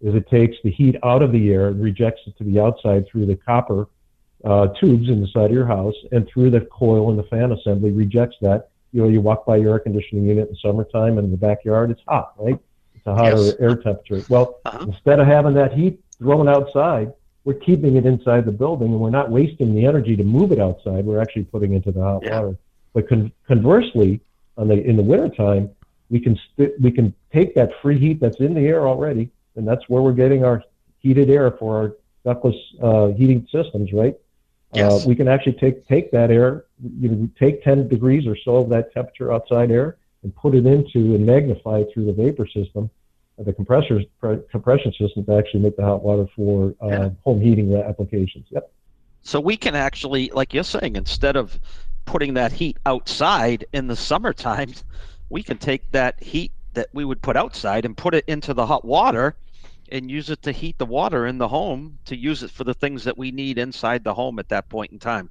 is 0.00 0.14
it 0.14 0.28
takes 0.28 0.56
the 0.64 0.70
heat 0.70 0.96
out 1.04 1.22
of 1.22 1.32
the 1.32 1.52
air 1.52 1.68
and 1.68 1.82
rejects 1.82 2.22
it 2.26 2.36
to 2.38 2.44
the 2.44 2.60
outside 2.60 3.06
through 3.10 3.26
the 3.26 3.36
copper 3.36 3.88
uh, 4.44 4.68
tubes 4.80 5.08
in 5.08 5.20
the 5.20 5.26
side 5.28 5.46
of 5.46 5.52
your 5.52 5.66
house 5.66 5.94
and 6.12 6.28
through 6.28 6.50
the 6.50 6.60
coil 6.60 7.10
in 7.10 7.16
the 7.16 7.24
fan 7.24 7.52
assembly 7.52 7.90
rejects 7.90 8.36
that. 8.40 8.70
You 8.92 9.02
know, 9.02 9.08
you 9.08 9.20
walk 9.20 9.44
by 9.44 9.56
your 9.56 9.72
air 9.72 9.78
conditioning 9.78 10.24
unit 10.24 10.48
in 10.48 10.56
summertime 10.56 11.18
and 11.18 11.26
in 11.26 11.30
the 11.30 11.36
backyard, 11.36 11.90
it's 11.90 12.00
hot, 12.08 12.32
right? 12.38 12.58
It's 12.94 13.06
a 13.06 13.14
hotter 13.14 13.36
yes. 13.36 13.54
air 13.60 13.76
temperature. 13.76 14.22
Well, 14.28 14.60
uh-huh. 14.64 14.86
instead 14.86 15.20
of 15.20 15.26
having 15.26 15.54
that 15.54 15.72
heat 15.74 16.00
thrown 16.18 16.48
outside, 16.48 17.12
we're 17.44 17.54
keeping 17.54 17.96
it 17.96 18.06
inside 18.06 18.44
the 18.44 18.52
building 18.52 18.88
and 18.88 19.00
we're 19.00 19.10
not 19.10 19.30
wasting 19.30 19.74
the 19.74 19.86
energy 19.86 20.16
to 20.16 20.24
move 20.24 20.52
it 20.52 20.58
outside. 20.58 21.04
We're 21.04 21.20
actually 21.20 21.44
putting 21.44 21.72
it 21.72 21.76
into 21.76 21.92
the 21.92 22.02
hot 22.02 22.22
yeah. 22.22 22.40
water. 22.40 22.56
But 22.92 23.08
con- 23.08 23.32
conversely, 23.46 24.20
on 24.56 24.68
the 24.68 24.82
in 24.82 24.96
the 24.96 25.02
wintertime, 25.02 25.70
we 26.10 26.20
can 26.20 26.38
st- 26.52 26.80
we 26.80 26.90
can 26.90 27.14
take 27.32 27.54
that 27.54 27.70
free 27.80 27.98
heat 27.98 28.20
that's 28.20 28.40
in 28.40 28.54
the 28.54 28.60
air 28.60 28.88
already, 28.88 29.30
and 29.56 29.66
that's 29.66 29.88
where 29.88 30.02
we're 30.02 30.12
getting 30.12 30.44
our 30.44 30.62
heated 30.98 31.30
air 31.30 31.50
for 31.52 31.76
our 31.76 31.96
ductless 32.24 32.56
uh, 32.82 33.08
heating 33.08 33.46
systems, 33.52 33.92
right? 33.92 34.16
Yes. 34.74 35.04
Uh, 35.04 35.08
we 35.08 35.14
can 35.14 35.28
actually 35.28 35.54
take 35.54 35.86
take 35.88 36.10
that 36.10 36.30
air 36.30 36.64
you 37.00 37.08
know, 37.08 37.28
take 37.38 37.62
10 37.64 37.88
degrees 37.88 38.26
or 38.26 38.36
so 38.44 38.56
of 38.56 38.68
that 38.70 38.92
temperature 38.92 39.32
outside 39.32 39.70
air 39.70 39.96
and 40.22 40.34
put 40.34 40.54
it 40.54 40.66
into 40.66 41.14
and 41.14 41.24
magnify 41.24 41.78
it 41.78 41.88
through 41.92 42.06
the 42.06 42.12
vapor 42.12 42.46
system, 42.46 42.90
uh, 43.38 43.42
the 43.42 43.52
compressor 43.52 44.00
compression 44.50 44.92
system 44.92 45.24
to 45.24 45.36
actually 45.36 45.60
make 45.60 45.76
the 45.76 45.84
hot 45.84 46.02
water 46.02 46.26
for 46.34 46.74
uh, 46.82 46.86
yeah. 46.86 47.08
home 47.24 47.40
heating 47.40 47.74
applications. 47.74 48.46
Yep. 48.50 48.70
So 49.22 49.40
we 49.40 49.56
can 49.56 49.74
actually, 49.74 50.30
like 50.30 50.54
you're 50.54 50.64
saying, 50.64 50.96
instead 50.96 51.36
of 51.36 51.58
putting 52.04 52.34
that 52.34 52.52
heat 52.52 52.78
outside 52.86 53.64
in 53.72 53.86
the 53.86 53.96
summertime, 53.96 54.72
we 55.30 55.42
can 55.42 55.58
take 55.58 55.90
that 55.92 56.22
heat 56.22 56.52
that 56.74 56.88
we 56.92 57.04
would 57.04 57.20
put 57.20 57.36
outside 57.36 57.84
and 57.84 57.96
put 57.96 58.14
it 58.14 58.24
into 58.28 58.54
the 58.54 58.66
hot 58.66 58.84
water 58.84 59.34
and 59.92 60.10
use 60.10 60.30
it 60.30 60.42
to 60.42 60.52
heat 60.52 60.78
the 60.78 60.86
water 60.86 61.26
in 61.26 61.38
the 61.38 61.48
home 61.48 61.98
to 62.06 62.16
use 62.16 62.42
it 62.42 62.50
for 62.50 62.64
the 62.64 62.74
things 62.74 63.04
that 63.04 63.16
we 63.16 63.30
need 63.30 63.58
inside 63.58 64.04
the 64.04 64.14
home 64.14 64.38
at 64.38 64.48
that 64.48 64.68
point 64.68 64.92
in 64.92 64.98
time. 64.98 65.30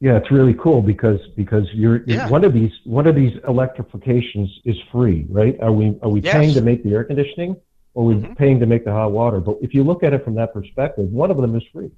Yeah, 0.00 0.16
it's 0.16 0.30
really 0.30 0.54
cool 0.54 0.82
because 0.82 1.20
because 1.36 1.66
you're 1.72 2.02
yeah. 2.06 2.28
one 2.28 2.44
of 2.44 2.52
these 2.52 2.72
one 2.84 3.06
of 3.06 3.14
these 3.14 3.32
electrifications 3.48 4.50
is 4.64 4.76
free, 4.92 5.26
right? 5.30 5.58
Are 5.62 5.72
we 5.72 5.98
are 6.02 6.10
we 6.10 6.20
yes. 6.20 6.34
paying 6.34 6.54
to 6.54 6.60
make 6.60 6.84
the 6.84 6.92
air 6.92 7.04
conditioning 7.04 7.56
or 7.94 8.02
are 8.02 8.06
we 8.06 8.14
mm-hmm. 8.16 8.34
paying 8.34 8.60
to 8.60 8.66
make 8.66 8.84
the 8.84 8.92
hot 8.92 9.12
water? 9.12 9.40
But 9.40 9.56
if 9.62 9.72
you 9.72 9.84
look 9.84 10.02
at 10.02 10.12
it 10.12 10.22
from 10.22 10.34
that 10.34 10.52
perspective, 10.52 11.10
one 11.10 11.30
of 11.30 11.38
them 11.38 11.56
is 11.56 11.62
free. 11.72 11.90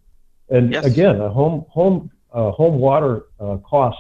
And 0.48 0.72
yes. 0.72 0.84
again, 0.84 1.20
a 1.20 1.28
home 1.28 1.66
home 1.68 2.10
uh, 2.32 2.52
home 2.52 2.78
water 2.78 3.24
uh, 3.40 3.56
cost 3.58 3.98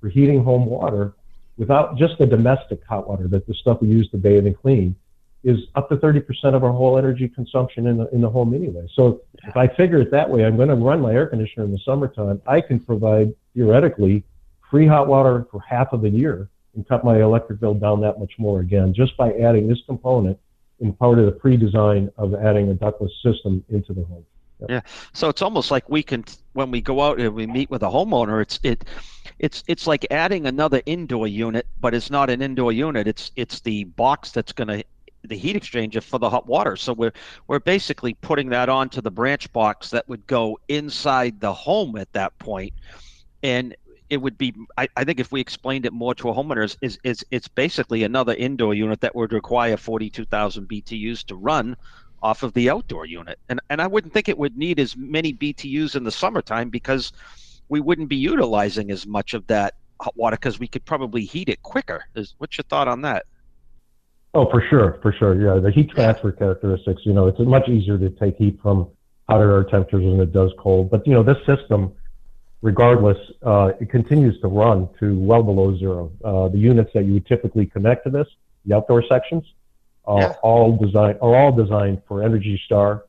for 0.00 0.10
heating 0.10 0.44
home 0.44 0.66
water 0.66 1.14
without 1.56 1.96
just 1.96 2.18
the 2.18 2.26
domestic 2.26 2.84
hot 2.84 3.08
water, 3.08 3.28
that 3.28 3.46
the 3.46 3.54
stuff 3.54 3.80
we 3.80 3.88
use 3.88 4.08
to 4.10 4.16
bathe 4.16 4.46
and 4.46 4.56
clean, 4.56 4.94
is 5.44 5.58
up 5.76 5.88
to 5.88 5.96
30% 5.96 6.24
of 6.54 6.64
our 6.64 6.72
whole 6.72 6.98
energy 6.98 7.28
consumption 7.28 7.86
in 7.86 7.98
the, 7.98 8.08
in 8.10 8.20
the 8.20 8.28
home 8.28 8.54
anyway. 8.54 8.86
So 8.94 9.22
if 9.44 9.56
I 9.56 9.68
figure 9.68 10.00
it 10.00 10.10
that 10.10 10.28
way, 10.28 10.44
I'm 10.44 10.56
going 10.56 10.68
to 10.68 10.74
run 10.74 11.00
my 11.00 11.12
air 11.12 11.26
conditioner 11.26 11.64
in 11.64 11.72
the 11.72 11.78
summertime. 11.84 12.42
I 12.46 12.60
can 12.60 12.80
provide 12.80 13.34
theoretically 13.54 14.24
free 14.70 14.86
hot 14.86 15.06
water 15.06 15.46
for 15.50 15.60
half 15.60 15.92
of 15.92 16.02
the 16.02 16.10
year 16.10 16.48
and 16.74 16.86
cut 16.88 17.04
my 17.04 17.20
electric 17.20 17.60
bill 17.60 17.74
down 17.74 18.00
that 18.00 18.18
much 18.18 18.32
more 18.38 18.60
again 18.60 18.92
just 18.94 19.16
by 19.16 19.32
adding 19.34 19.68
this 19.68 19.78
component 19.86 20.38
in 20.80 20.92
part 20.92 21.18
of 21.18 21.26
the 21.26 21.32
pre-design 21.32 22.10
of 22.16 22.34
adding 22.34 22.68
a 22.68 22.74
ductless 22.74 23.12
system 23.22 23.64
into 23.68 23.92
the 23.92 24.04
home. 24.04 24.24
Yep. 24.60 24.70
Yeah. 24.70 24.80
So 25.12 25.28
it's 25.28 25.42
almost 25.42 25.70
like 25.70 25.88
we 25.88 26.02
can 26.02 26.24
when 26.52 26.70
we 26.70 26.80
go 26.80 27.00
out 27.00 27.20
and 27.20 27.34
we 27.34 27.46
meet 27.46 27.70
with 27.70 27.82
a 27.82 27.86
homeowner, 27.86 28.42
it's 28.42 28.58
it 28.62 28.84
it's 29.38 29.62
it's 29.68 29.86
like 29.86 30.06
adding 30.10 30.46
another 30.46 30.82
indoor 30.84 31.28
unit, 31.28 31.66
but 31.80 31.94
it's 31.94 32.10
not 32.10 32.28
an 32.28 32.42
indoor 32.42 32.72
unit. 32.72 33.06
It's 33.06 33.30
it's 33.36 33.60
the 33.60 33.84
box 33.84 34.32
that's 34.32 34.52
going 34.52 34.68
to 34.68 34.84
the 35.22 35.36
heat 35.36 35.56
exchanger 35.56 36.02
for 36.02 36.18
the 36.18 36.30
hot 36.30 36.46
water. 36.46 36.76
So 36.76 36.92
we're 36.92 37.12
we're 37.46 37.60
basically 37.60 38.14
putting 38.14 38.48
that 38.50 38.68
onto 38.68 39.00
the 39.00 39.10
branch 39.10 39.52
box 39.52 39.90
that 39.90 40.08
would 40.08 40.26
go 40.26 40.58
inside 40.68 41.40
the 41.40 41.52
home 41.52 41.96
at 41.96 42.12
that 42.12 42.38
point, 42.38 42.72
and 43.42 43.74
it 44.10 44.18
would 44.18 44.38
be 44.38 44.54
I, 44.76 44.88
I 44.96 45.04
think 45.04 45.20
if 45.20 45.32
we 45.32 45.40
explained 45.40 45.86
it 45.86 45.92
more 45.92 46.14
to 46.16 46.30
a 46.30 46.34
homeowner 46.34 46.64
is, 46.80 46.98
is, 47.02 47.24
it's 47.30 47.48
basically 47.48 48.04
another 48.04 48.34
indoor 48.34 48.74
unit 48.74 49.00
that 49.02 49.14
would 49.14 49.32
require 49.32 49.76
42,000 49.76 50.66
BTUs 50.66 51.24
to 51.24 51.34
run 51.34 51.76
off 52.22 52.42
of 52.42 52.52
the 52.54 52.70
outdoor 52.70 53.06
unit. 53.06 53.38
And 53.48 53.60
and 53.70 53.80
I 53.80 53.86
wouldn't 53.86 54.12
think 54.12 54.28
it 54.28 54.38
would 54.38 54.56
need 54.56 54.80
as 54.80 54.96
many 54.96 55.32
BTUs 55.32 55.94
in 55.94 56.04
the 56.04 56.10
summertime 56.10 56.70
because 56.70 57.12
we 57.68 57.80
wouldn't 57.80 58.08
be 58.08 58.16
utilizing 58.16 58.90
as 58.90 59.06
much 59.06 59.34
of 59.34 59.46
that 59.48 59.74
hot 60.00 60.16
water 60.16 60.36
because 60.36 60.58
we 60.58 60.68
could 60.68 60.84
probably 60.84 61.24
heat 61.24 61.48
it 61.48 61.62
quicker. 61.62 62.04
Is 62.14 62.34
what's 62.38 62.56
your 62.56 62.64
thought 62.64 62.88
on 62.88 63.02
that? 63.02 63.26
Oh, 64.38 64.48
for 64.48 64.62
sure, 64.70 65.00
for 65.02 65.12
sure. 65.12 65.34
Yeah, 65.34 65.60
the 65.60 65.72
heat 65.72 65.90
transfer 65.90 66.30
characteristics. 66.30 67.02
You 67.04 67.12
know, 67.12 67.26
it's 67.26 67.40
much 67.40 67.68
easier 67.68 67.98
to 67.98 68.08
take 68.08 68.36
heat 68.36 68.56
from 68.62 68.88
hotter 69.28 69.50
air 69.50 69.64
temperatures 69.64 70.04
than 70.04 70.20
it 70.20 70.32
does 70.32 70.52
cold. 70.60 70.90
But 70.90 71.04
you 71.08 71.12
know, 71.12 71.24
this 71.24 71.38
system, 71.44 71.92
regardless, 72.62 73.18
uh, 73.44 73.72
it 73.80 73.90
continues 73.90 74.40
to 74.42 74.46
run 74.46 74.88
to 75.00 75.18
well 75.18 75.42
below 75.42 75.76
zero. 75.76 76.12
Uh, 76.24 76.46
the 76.50 76.58
units 76.58 76.92
that 76.94 77.04
you 77.04 77.14
would 77.14 77.26
typically 77.26 77.66
connect 77.66 78.04
to 78.04 78.10
this, 78.10 78.28
the 78.64 78.76
outdoor 78.76 79.02
sections, 79.08 79.42
are 80.04 80.20
yeah. 80.20 80.34
all 80.44 80.76
designed 80.76 81.18
are 81.20 81.34
all 81.34 81.50
designed 81.50 82.00
for 82.06 82.22
Energy 82.22 82.62
Star 82.64 83.06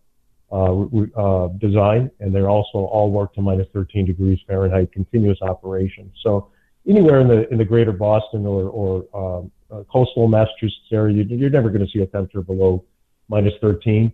uh, 0.52 0.82
uh, 1.16 1.50
design, 1.60 2.10
and 2.22 2.34
they're 2.34 2.50
also 2.50 2.80
all 2.80 3.12
work 3.12 3.36
to 3.36 3.42
minus 3.42 3.68
13 3.72 4.04
degrees 4.04 4.40
Fahrenheit 4.48 4.92
continuous 4.94 5.38
operation. 5.44 6.12
So 6.24 6.50
anywhere 6.88 7.20
in 7.20 7.28
the 7.28 7.48
in 7.50 7.60
the 7.60 7.66
greater 7.66 7.92
Boston 7.92 8.48
or, 8.48 8.68
or 8.68 9.06
um, 9.14 9.52
uh, 9.72 9.84
coastal 9.92 10.28
Massachusetts 10.28 10.88
area, 10.92 11.24
you're 11.24 11.50
never 11.50 11.70
going 11.70 11.86
to 11.86 11.92
see 11.92 12.00
a 12.00 12.06
temperature 12.06 12.42
below 12.42 12.84
minus 13.28 13.54
13. 13.62 14.12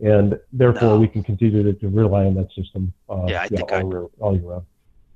And 0.00 0.38
therefore, 0.52 0.90
no. 0.90 0.98
we 0.98 1.08
can 1.08 1.22
continue 1.22 1.62
to, 1.62 1.72
to, 1.72 1.88
rely 1.88 2.24
on 2.24 2.34
that 2.34 2.48
system 2.54 2.92
uh, 3.08 3.26
yeah, 3.28 3.42
I 3.42 3.42
yeah, 3.44 3.46
think 3.46 3.72
all, 3.72 3.78
I, 3.78 3.82
year, 3.82 4.06
all 4.18 4.36
year 4.36 4.50
round. 4.50 4.64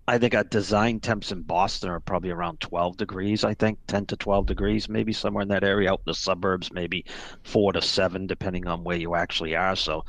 I 0.07 0.19
think 0.19 0.35
our 0.35 0.45
design 0.45 1.01
temps 1.01 1.33
in 1.33 1.43
Boston 1.43 1.91
are 1.91 2.01
probably 2.01 2.31
around 2.31 2.61
12 2.61 2.97
degrees. 2.97 3.45
I 3.45 3.55
think 3.55 3.79
10 3.89 4.07
to 4.07 4.17
12 4.17 4.47
degrees, 4.47 4.89
maybe 4.89 5.13
somewhere 5.13 5.43
in 5.43 5.49
that 5.49 5.65
area. 5.65 5.93
Out 5.93 5.99
in 5.99 6.05
the 6.07 6.15
suburbs, 6.15 6.73
maybe 6.73 7.05
four 7.43 7.73
to 7.73 7.83
seven, 7.83 8.27
depending 8.27 8.67
on 8.67 8.85
where 8.85 8.97
you 8.97 9.17
actually 9.17 9.55
are. 9.57 9.77
So 9.77 10.05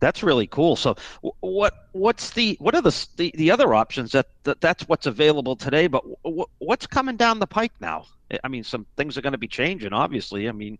that's 0.00 0.22
really 0.22 0.46
cool. 0.46 0.76
So 0.76 0.96
what 1.40 1.88
what's 1.92 2.30
the 2.30 2.56
what 2.60 2.74
are 2.74 2.82
the 2.82 3.06
the, 3.16 3.32
the 3.34 3.50
other 3.50 3.74
options 3.74 4.12
that, 4.12 4.28
that 4.44 4.60
that's 4.60 4.86
what's 4.86 5.06
available 5.06 5.56
today? 5.56 5.86
But 5.86 6.04
what's 6.58 6.86
coming 6.86 7.16
down 7.16 7.40
the 7.40 7.46
pike 7.46 7.72
now? 7.80 8.06
I 8.44 8.48
mean, 8.48 8.64
some 8.64 8.86
things 8.96 9.16
are 9.16 9.22
going 9.22 9.32
to 9.32 9.38
be 9.38 9.48
changing, 9.48 9.92
obviously. 9.92 10.48
I 10.48 10.52
mean, 10.52 10.78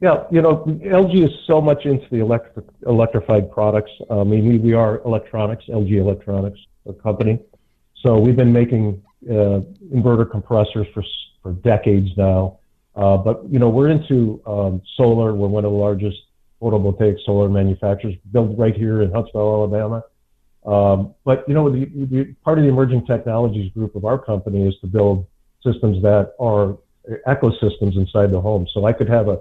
yeah, 0.00 0.24
you 0.30 0.42
know, 0.42 0.64
LG 0.66 1.24
is 1.24 1.30
so 1.46 1.60
much 1.60 1.86
into 1.86 2.06
the 2.10 2.18
electric, 2.18 2.66
electrified 2.86 3.50
products. 3.50 3.92
I 4.10 4.24
mean, 4.24 4.46
we, 4.46 4.58
we 4.58 4.72
are 4.72 5.00
electronics, 5.04 5.64
LG 5.68 5.92
Electronics, 5.92 6.58
a 6.86 6.92
company. 6.92 7.38
So 8.02 8.18
we've 8.18 8.36
been 8.36 8.52
making 8.52 9.02
uh, 9.30 9.60
inverter 9.92 10.30
compressors 10.30 10.86
for 10.92 11.02
for 11.42 11.52
decades 11.52 12.10
now. 12.16 12.58
Uh, 12.96 13.16
but 13.16 13.44
you 13.50 13.58
know, 13.58 13.68
we're 13.68 13.90
into 13.90 14.42
um, 14.46 14.82
solar. 14.96 15.34
We're 15.34 15.48
one 15.48 15.64
of 15.64 15.70
the 15.70 15.76
largest 15.76 16.18
photovoltaic 16.60 17.16
solar 17.24 17.48
manufacturers, 17.48 18.14
built 18.32 18.56
right 18.58 18.74
here 18.74 19.02
in 19.02 19.12
Huntsville, 19.12 19.54
Alabama. 19.54 20.02
Um, 20.64 21.14
but 21.24 21.46
you 21.46 21.54
know, 21.54 21.70
the, 21.70 21.84
the, 21.84 22.34
part 22.42 22.58
of 22.58 22.64
the 22.64 22.70
emerging 22.70 23.06
technologies 23.06 23.70
group 23.72 23.94
of 23.94 24.04
our 24.04 24.18
company 24.18 24.66
is 24.66 24.74
to 24.80 24.86
build 24.86 25.26
systems 25.64 26.02
that 26.02 26.34
are 26.38 26.76
ecosystems 27.26 27.96
inside 27.96 28.30
the 28.30 28.40
home. 28.40 28.66
So 28.72 28.86
I 28.86 28.92
could 28.92 29.08
have 29.08 29.28
a 29.28 29.40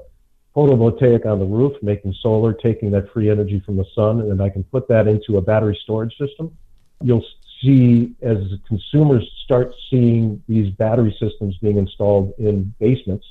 photovoltaic 0.56 1.26
on 1.26 1.40
the 1.40 1.46
roof, 1.46 1.74
making 1.82 2.14
solar, 2.22 2.54
taking 2.54 2.92
that 2.92 3.12
free 3.12 3.30
energy 3.30 3.60
from 3.66 3.76
the 3.76 3.86
sun, 3.96 4.20
and 4.22 4.30
then 4.32 4.42
I 4.42 4.50
can 4.50 4.64
put 4.64 4.88
that 4.88 5.08
into 5.08 5.38
a 5.38 5.42
battery 5.42 5.78
storage 5.84 6.16
system. 6.18 6.56
You'll 7.02 7.26
see 7.62 8.14
as 8.22 8.38
consumers 8.68 9.30
start 9.46 9.74
seeing 9.90 10.44
these 10.48 10.70
battery 10.76 11.16
systems 11.20 11.58
being 11.58 11.78
installed 11.78 12.34
in 12.38 12.74
basements 12.80 13.26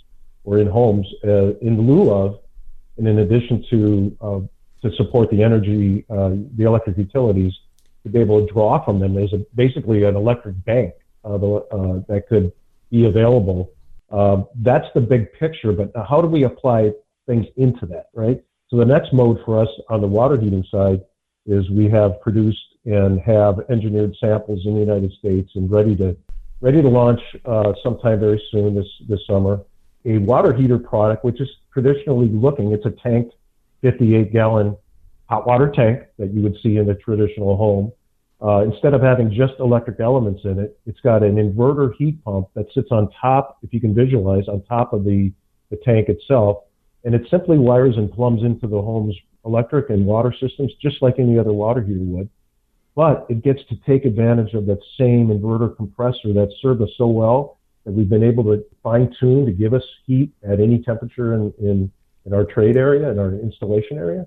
or 0.45 0.59
in 0.59 0.67
homes 0.67 1.07
uh, 1.25 1.55
in 1.59 1.81
lieu 1.87 2.11
of, 2.11 2.41
and 2.99 3.07
in 3.07 3.21
addition 3.21 3.65
to 3.71 4.17
uh, 4.21 4.41
to 4.83 4.97
support 4.97 5.31
the 5.31 5.43
energy, 5.43 6.05
uh, 6.11 6.31
the 6.57 6.65
electric 6.65 6.97
utilities, 6.99 7.53
to 8.03 8.09
be 8.09 8.19
able 8.19 8.45
to 8.45 8.53
draw 8.53 8.85
from 8.85 8.99
them. 8.99 9.15
There's 9.15 9.33
a, 9.33 9.39
basically 9.55 10.03
an 10.03 10.17
electric 10.17 10.63
bank 10.65 10.95
uh, 11.25 11.37
uh, 11.37 12.01
that 12.09 12.25
could 12.29 12.53
be 12.93 13.07
available. 13.07 13.73
Um, 14.11 14.47
that's 14.57 14.87
the 14.95 15.01
big 15.01 15.33
picture, 15.33 15.73
but 15.73 15.91
how 16.09 16.21
do 16.21 16.29
we 16.29 16.45
apply 16.45 16.93
things 17.27 17.47
into 17.57 17.87
that, 17.87 18.07
right? 18.15 18.41
So 18.69 18.77
the 18.77 18.85
next 18.85 19.13
mode 19.13 19.39
for 19.45 19.61
us 19.61 19.69
on 19.89 20.01
the 20.01 20.07
water 20.07 20.39
heating 20.39 20.65
side 20.71 21.01
is 21.47 21.69
we 21.71 21.89
have 21.89 22.21
produced 22.21 22.61
and 22.85 23.21
have 23.21 23.61
engineered 23.71 24.15
samples 24.21 24.61
in 24.67 24.75
the 24.75 24.81
United 24.81 25.13
States 25.13 25.51
and 25.57 25.71
ready 25.71 25.97
to 25.97 26.17
ready 26.61 26.81
to 26.81 26.89
launch 26.89 27.21
uh, 27.45 27.73
sometime 27.83 28.21
very 28.21 28.41
soon 28.53 28.75
this 28.75 28.87
this 29.09 29.21
summer 29.27 29.61
a 30.05 30.19
water 30.19 30.53
heater 30.53 30.79
product, 30.79 31.25
which 31.25 31.41
is 31.41 31.49
traditionally 31.73 32.29
looking. 32.29 32.73
It's 32.73 32.87
a 32.87 32.91
tanked 32.91 33.35
58 33.83 34.33
gallon 34.33 34.77
hot 35.29 35.47
water 35.47 35.71
tank 35.71 36.03
that 36.19 36.33
you 36.35 36.43
would 36.43 36.57
see 36.63 36.77
in 36.77 36.91
a 36.91 36.95
traditional 36.95 37.57
home. 37.57 37.93
Uh, 38.45 38.65
instead 38.65 38.93
of 38.93 39.01
having 39.01 39.31
just 39.31 39.53
electric 39.61 40.01
elements 40.01 40.41
in 40.45 40.59
it, 40.59 40.77
it's 40.85 40.99
got 41.01 41.23
an 41.23 41.37
inverter 41.37 41.95
heat 41.97 42.23
pump 42.25 42.49
that 42.55 42.67
sits 42.75 42.89
on 42.91 43.09
top, 43.21 43.59
if 43.63 43.73
you 43.73 43.81
can 43.81 43.95
visualize, 43.95 44.49
on 44.49 44.61
top 44.65 44.93
of 44.93 45.05
the, 45.05 45.33
the 45.71 45.77
tank 45.85 46.09
itself. 46.09 46.65
And 47.05 47.15
it 47.15 47.23
simply 47.31 47.57
wires 47.57 47.97
and 47.97 48.11
plumbs 48.11 48.43
into 48.43 48.67
the 48.67 48.83
home's 48.83 49.15
electric 49.45 49.91
and 49.91 50.05
water 50.05 50.35
systems, 50.41 50.73
just 50.81 51.03
like 51.03 51.19
any 51.19 51.39
other 51.39 51.53
water 51.53 51.83
heater 51.83 52.01
would. 52.01 52.29
But 52.97 53.27
it 53.29 53.43
gets 53.43 53.61
to 53.69 53.77
take 53.87 54.05
advantage 54.05 54.55
of 54.55 54.67
that 54.67 54.81
same 54.99 55.29
inverter 55.29 55.77
compressor 55.77 56.33
that 56.35 56.53
served 56.61 56.83
us 56.83 56.91
so 56.99 57.07
well 57.07 57.59
that 57.85 57.93
we've 57.93 58.09
been 58.09 58.25
able 58.25 58.45
to 58.45 58.65
fine 58.83 59.15
tune 59.19 59.47
to 59.47 59.53
give 59.53 59.73
us 59.73 59.83
heat 60.07 60.33
at 60.43 60.61
any 60.61 60.83
temperature 60.83 61.35
in, 61.35 61.55
in, 61.61 61.93
in 62.27 62.35
our 62.35 62.45
trade 62.45 62.77
area, 62.77 63.09
in 63.11 63.19
our 63.19 63.33
installation 63.35 63.99
area. 63.99 64.27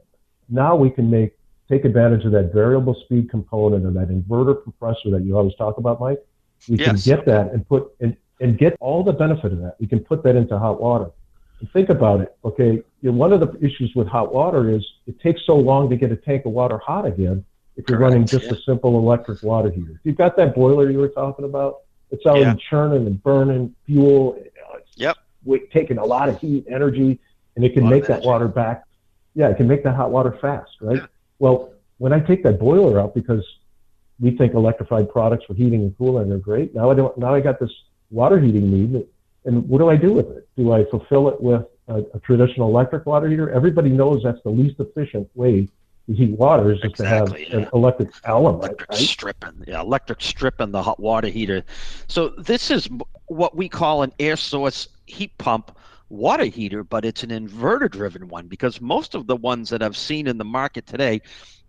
Now 0.50 0.76
we 0.76 0.90
can 0.90 1.10
make 1.10 1.38
take 1.70 1.86
advantage 1.86 2.26
of 2.26 2.32
that 2.32 2.54
variable 2.54 2.94
speed 3.06 3.30
component 3.30 3.86
of 3.86 3.94
that 3.96 4.10
inverter 4.10 4.64
compressor 4.64 5.10
that 5.12 5.24
you 5.24 5.38
always 5.38 5.56
talk 5.56 5.78
about, 5.78 6.00
Mike. 6.00 6.24
We 6.70 6.78
yes. 6.78 6.88
can 6.88 7.16
get 7.16 7.26
that 7.26 7.52
and 7.52 7.68
put 7.68 7.92
and, 8.00 8.16
and 8.40 8.58
get 8.58 8.76
all 8.80 9.04
the 9.04 9.14
benefit 9.14 9.52
of 9.52 9.60
that. 9.60 9.76
We 9.80 9.88
can 9.88 10.00
put 10.00 10.24
that 10.24 10.36
into 10.36 10.58
hot 10.58 10.82
water. 10.82 11.12
And 11.60 11.72
think 11.72 11.90
about 11.90 12.22
it. 12.22 12.36
Okay, 12.44 12.72
you 12.74 13.12
know, 13.12 13.14
one 13.14 13.32
of 13.32 13.40
the 13.40 13.58
issues 13.66 13.94
with 13.96 14.08
hot 14.08 14.34
water 14.34 14.70
is 14.70 14.86
it 15.08 15.20
takes 15.22 15.46
so 15.46 15.56
long 15.56 15.90
to 15.90 15.96
get 15.96 16.12
a 16.12 16.16
tank 16.16 16.46
of 16.46 16.52
water 16.52 16.78
hot 16.78 17.06
again 17.06 17.46
if 17.78 17.90
you're 17.90 17.98
Correct, 17.98 18.12
running 18.12 18.28
just 18.28 18.46
yeah. 18.46 18.54
a 18.54 18.62
simple 18.62 18.98
electric 18.98 19.44
water 19.44 19.70
heater. 19.70 19.92
If 19.92 20.00
you've 20.04 20.18
got 20.18 20.38
that 20.38 20.56
boiler 20.56 20.90
you 20.90 21.00
were 21.00 21.10
talking 21.10 21.46
about, 21.46 21.82
it's 22.12 22.26
already 22.26 22.46
yeah. 22.46 22.56
churning 22.70 23.06
and 23.08 23.22
burning 23.22 23.76
fuel. 23.86 24.42
It's 24.76 24.92
yep. 24.96 25.18
taking 25.72 25.98
a 25.98 26.06
lot 26.06 26.30
of 26.30 26.40
heat, 26.40 26.66
energy, 26.70 27.20
and 27.56 27.66
it 27.66 27.74
can 27.74 27.88
make 27.88 28.06
that 28.08 28.22
water 28.24 28.48
back. 28.48 28.84
Yeah, 29.34 29.50
it 29.50 29.58
can 29.58 29.68
make 29.68 29.84
that 29.84 29.96
hot 29.96 30.12
water 30.12 30.38
fast, 30.40 30.72
right? 30.80 30.98
Yeah. 30.98 31.08
Well, 31.40 31.74
when 31.98 32.14
I 32.14 32.20
take 32.20 32.44
that 32.44 32.60
boiler 32.60 33.00
out 33.00 33.14
because 33.16 33.46
we 34.20 34.32
think 34.32 34.54
electrified 34.54 35.10
products 35.10 35.46
for 35.46 35.54
heating 35.54 35.82
and 35.82 35.98
cooling 35.98 36.32
are 36.32 36.38
great. 36.38 36.74
Now 36.74 36.90
I 36.90 36.96
don't. 36.96 37.18
Now 37.18 37.34
I 37.34 37.42
got 37.42 37.60
this 37.60 37.72
water 38.12 38.40
heating 38.40 38.72
need, 38.72 39.06
and 39.46 39.68
what 39.68 39.80
do 39.80 39.90
I 39.90 39.98
do 39.98 40.14
with 40.14 40.28
it? 40.28 40.48
Do 40.56 40.72
I 40.72 40.86
fulfill 40.86 41.28
it 41.30 41.42
with 41.42 41.66
a, 41.88 42.04
a 42.14 42.20
traditional 42.20 42.70
electric 42.70 43.06
water 43.06 43.28
heater? 43.28 43.50
Everybody 43.50 43.90
knows 43.90 44.24
that's 44.24 44.42
the 44.44 44.50
least 44.50 44.80
efficient 44.80 45.30
way 45.36 45.68
to 46.08 46.14
heat 46.14 46.32
water 46.32 46.72
is 46.72 46.80
just 46.80 47.00
exactly, 47.00 47.46
to 47.46 47.52
have 47.52 47.62
yeah. 47.62 47.68
an 47.68 47.70
electric 47.74 48.12
element. 48.24 48.64
Electric 48.64 48.90
right? 48.92 49.00
stripping, 49.00 49.64
yeah, 49.68 49.82
electric 49.82 50.22
stripping 50.22 50.72
the 50.72 50.82
hot 50.82 51.00
water 51.00 51.28
heater. 51.28 51.64
So 52.08 52.30
this 52.30 52.72
is 52.72 52.88
what 53.26 53.56
we 53.56 53.68
call 53.68 54.04
an 54.04 54.14
air 54.20 54.38
source 54.38 54.88
heat 55.08 55.38
pump 55.38 55.78
water 56.10 56.46
heater, 56.46 56.84
but 56.84 57.06
it's 57.06 57.24
an 57.24 57.30
inverter 57.30 57.90
driven 57.90 58.28
one 58.28 58.48
because 58.48 58.80
most 58.82 59.16
of 59.16 59.28
the 59.28 59.36
ones 59.36 59.70
that 59.70 59.82
I've 59.82 59.98
seen 59.98 60.28
in 60.28 60.38
the 60.38 60.46
market 60.46 60.86
today 60.86 61.22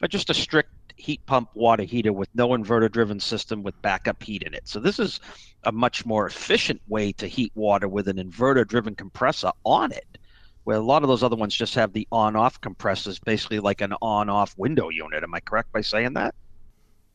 are 0.03 0.09
just 0.09 0.31
a 0.31 0.35
strict 0.35 0.71
heat 0.97 1.25
pump 1.27 1.51
water 1.55 1.83
heater 1.83 2.13
with 2.13 2.29
no 2.35 2.49
inverter 2.49 2.91
driven 2.91 3.21
system 3.21 3.63
with 3.63 3.81
backup 3.83 4.23
heat 4.23 4.43
in 4.43 4.55
it. 4.55 4.67
So 4.67 4.81
this 4.81 4.99
is 4.99 5.21
a 5.65 5.73
much 5.73 6.07
more 6.07 6.27
efficient 6.27 6.81
way 6.89 7.13
to 7.13 7.27
heat 7.27 7.53
water 7.55 7.89
with 7.89 8.09
an 8.09 8.17
inverter 8.17 8.67
driven 8.67 8.95
compressor 8.95 9.53
on 9.65 9.93
it. 9.93 10.19
Where 10.65 10.79
a 10.79 10.81
lot 10.81 11.03
of 11.03 11.09
those 11.09 11.23
other 11.23 11.37
ones 11.37 11.55
just 11.55 11.77
have 11.77 11.93
the 11.93 12.09
on 12.11 12.35
off 12.35 12.61
compressors, 12.61 13.21
basically 13.21 13.61
like 13.61 13.83
an 13.83 13.95
on 14.03 14.29
off 14.29 14.55
window 14.59 14.89
unit. 14.89 15.23
Am 15.23 15.33
I 15.33 15.41
correct 15.41 15.71
by 15.73 15.81
saying 15.81 16.15
that? 16.15 16.35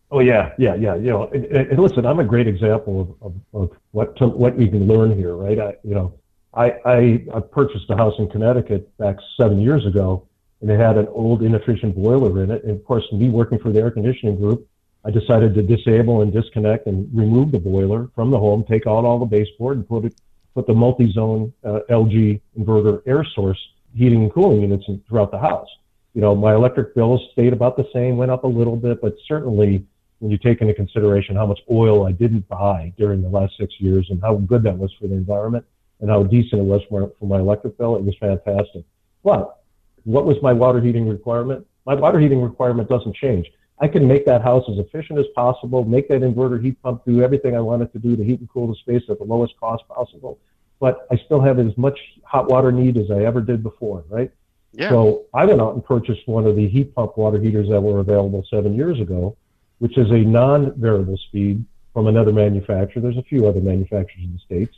Oh 0.10 0.20
yeah, 0.20 0.54
yeah, 0.58 0.76
yeah. 0.76 0.96
You 0.96 1.10
know, 1.10 1.30
and, 1.34 1.46
and 1.46 1.80
listen, 1.80 2.06
I'm 2.06 2.20
a 2.20 2.24
great 2.24 2.48
example 2.48 3.18
of, 3.22 3.34
of, 3.54 3.62
of 3.62 3.78
what 3.92 4.16
to, 4.18 4.28
what 4.28 4.60
you 4.60 4.70
can 4.70 4.88
learn 4.88 5.18
here, 5.18 5.36
right? 5.36 5.60
I, 5.60 5.76
you 5.84 5.96
know, 5.96 6.14
I, 6.54 6.72
I 6.86 7.26
I 7.34 7.40
purchased 7.40 7.90
a 7.90 7.96
house 7.96 8.14
in 8.20 8.30
Connecticut 8.30 8.96
back 8.98 9.18
seven 9.40 9.60
years 9.62 9.86
ago, 9.86 10.28
and 10.62 10.70
it 10.70 10.80
had 10.80 10.98
an 10.98 11.08
old 11.08 11.44
inefficient 11.44 11.96
boiler 11.96 12.44
in 12.44 12.52
it. 12.52 12.64
And 12.64 12.72
of 12.72 12.84
course, 12.86 13.06
me 13.14 13.30
working 13.30 13.60
for 13.60 13.72
the 13.72 13.80
air 13.80 13.92
conditioning 13.92 14.36
group, 14.36 14.68
I 15.06 15.12
decided 15.12 15.54
to 15.56 15.64
disable 15.64 16.22
and 16.22 16.34
disconnect 16.34 16.88
and 16.88 17.10
remove 17.14 17.52
the 17.52 17.60
boiler 17.60 18.10
from 18.16 18.32
the 18.32 18.38
home, 18.38 18.66
take 18.70 18.86
out 18.86 19.06
all 19.06 19.20
the 19.20 19.26
baseboard, 19.26 19.78
and 19.78 19.88
put 19.88 20.06
it 20.06 20.16
put 20.54 20.68
the 20.68 20.74
multi-zone 20.74 21.54
uh, 21.64 21.80
LG 21.90 22.42
inverter 22.60 23.02
air 23.08 23.26
source 23.34 23.60
heating 23.96 24.24
and 24.24 24.34
cooling 24.34 24.62
units 24.62 24.86
throughout 25.08 25.32
the 25.32 25.40
house. 25.40 25.70
You 26.14 26.20
know, 26.20 26.36
my 26.36 26.54
electric 26.54 26.94
bills 26.94 27.22
stayed 27.32 27.54
about 27.54 27.78
the 27.78 27.88
same, 27.94 28.18
went 28.18 28.32
up 28.32 28.44
a 28.44 28.48
little 28.48 28.76
bit, 28.76 29.02
but 29.02 29.16
certainly 29.26 29.86
when 30.20 30.30
you 30.30 30.38
take 30.38 30.60
into 30.60 30.74
consideration 30.74 31.38
how 31.38 31.46
much 31.46 31.60
oil 31.72 32.06
I 32.06 32.12
didn't 32.12 32.48
buy 32.50 32.94
during 32.98 33.22
the 33.22 33.30
last 33.30 33.54
six 33.58 33.74
years 33.80 34.08
and 34.10 34.22
how 34.22 34.36
good 34.36 34.64
that 34.64 34.78
was 34.78 34.94
for 35.00 35.08
the 35.08 35.14
environment 35.14 35.66
and 36.02 36.10
how 36.10 36.24
decent 36.24 36.62
it 36.62 36.66
was 36.66 36.82
for, 36.90 37.12
for 37.20 37.26
my 37.26 37.40
electric 37.40 37.78
bill, 37.78 37.96
it 37.96 38.04
was 38.04 38.16
fantastic. 38.20 38.84
But 39.24 39.60
what 40.04 40.26
was 40.26 40.38
my 40.42 40.52
water 40.52 40.82
heating 40.82 41.08
requirement? 41.08 41.66
My 41.86 41.94
water 41.94 42.20
heating 42.20 42.42
requirement 42.42 42.90
doesn't 42.90 43.16
change. 43.16 43.48
I 43.80 43.88
can 43.88 44.08
make 44.08 44.26
that 44.26 44.42
house 44.42 44.64
as 44.70 44.78
efficient 44.78 45.20
as 45.20 45.26
possible, 45.36 45.84
make 45.84 46.08
that 46.10 46.22
inverter 46.22 46.62
heat 46.62 46.82
pump 46.82 47.04
do 47.06 47.24
everything 47.24 47.56
I 47.56 47.62
want 47.62 47.82
it 47.82 47.92
to 47.94 48.00
do 48.00 48.16
to 48.16 48.24
heat 48.24 48.40
and 48.40 48.50
cool 48.50 48.68
the 48.68 48.76
space 48.76 49.04
at 49.10 49.18
the 49.18 49.26
lowest 49.26 49.54
cost 49.60 49.88
possible. 49.88 50.40
But 50.80 51.08
I 51.12 51.18
still 51.26 51.42
have 51.42 51.60
as 51.60 51.76
much 51.78 52.00
hot 52.24 52.50
water 52.50 52.72
need 52.72 52.98
as 52.98 53.10
I 53.12 53.24
ever 53.24 53.42
did 53.42 53.64
before, 53.64 54.04
right? 54.10 54.32
Yeah. 54.74 54.90
So 54.90 55.26
I 55.34 55.46
went 55.46 55.62
out 55.62 55.74
and 55.74 55.84
purchased 55.84 56.28
one 56.28 56.46
of 56.46 56.56
the 56.56 56.68
heat 56.68 56.96
pump 56.96 57.18
water 57.18 57.40
heaters 57.40 57.70
that 57.70 57.82
were 57.82 58.00
available 58.00 58.46
seven 58.50 58.76
years 58.76 59.00
ago, 59.00 59.36
which 59.80 59.98
is 59.98 60.10
a 60.10 60.18
non-variable 60.20 61.18
speed 61.28 61.66
from 61.94 62.08
another 62.08 62.32
manufacturer. 62.32 63.02
There's 63.02 63.18
a 63.18 63.24
few 63.24 63.48
other 63.48 63.62
manufacturers 63.62 64.24
in 64.24 64.34
the 64.34 64.40
States 64.40 64.76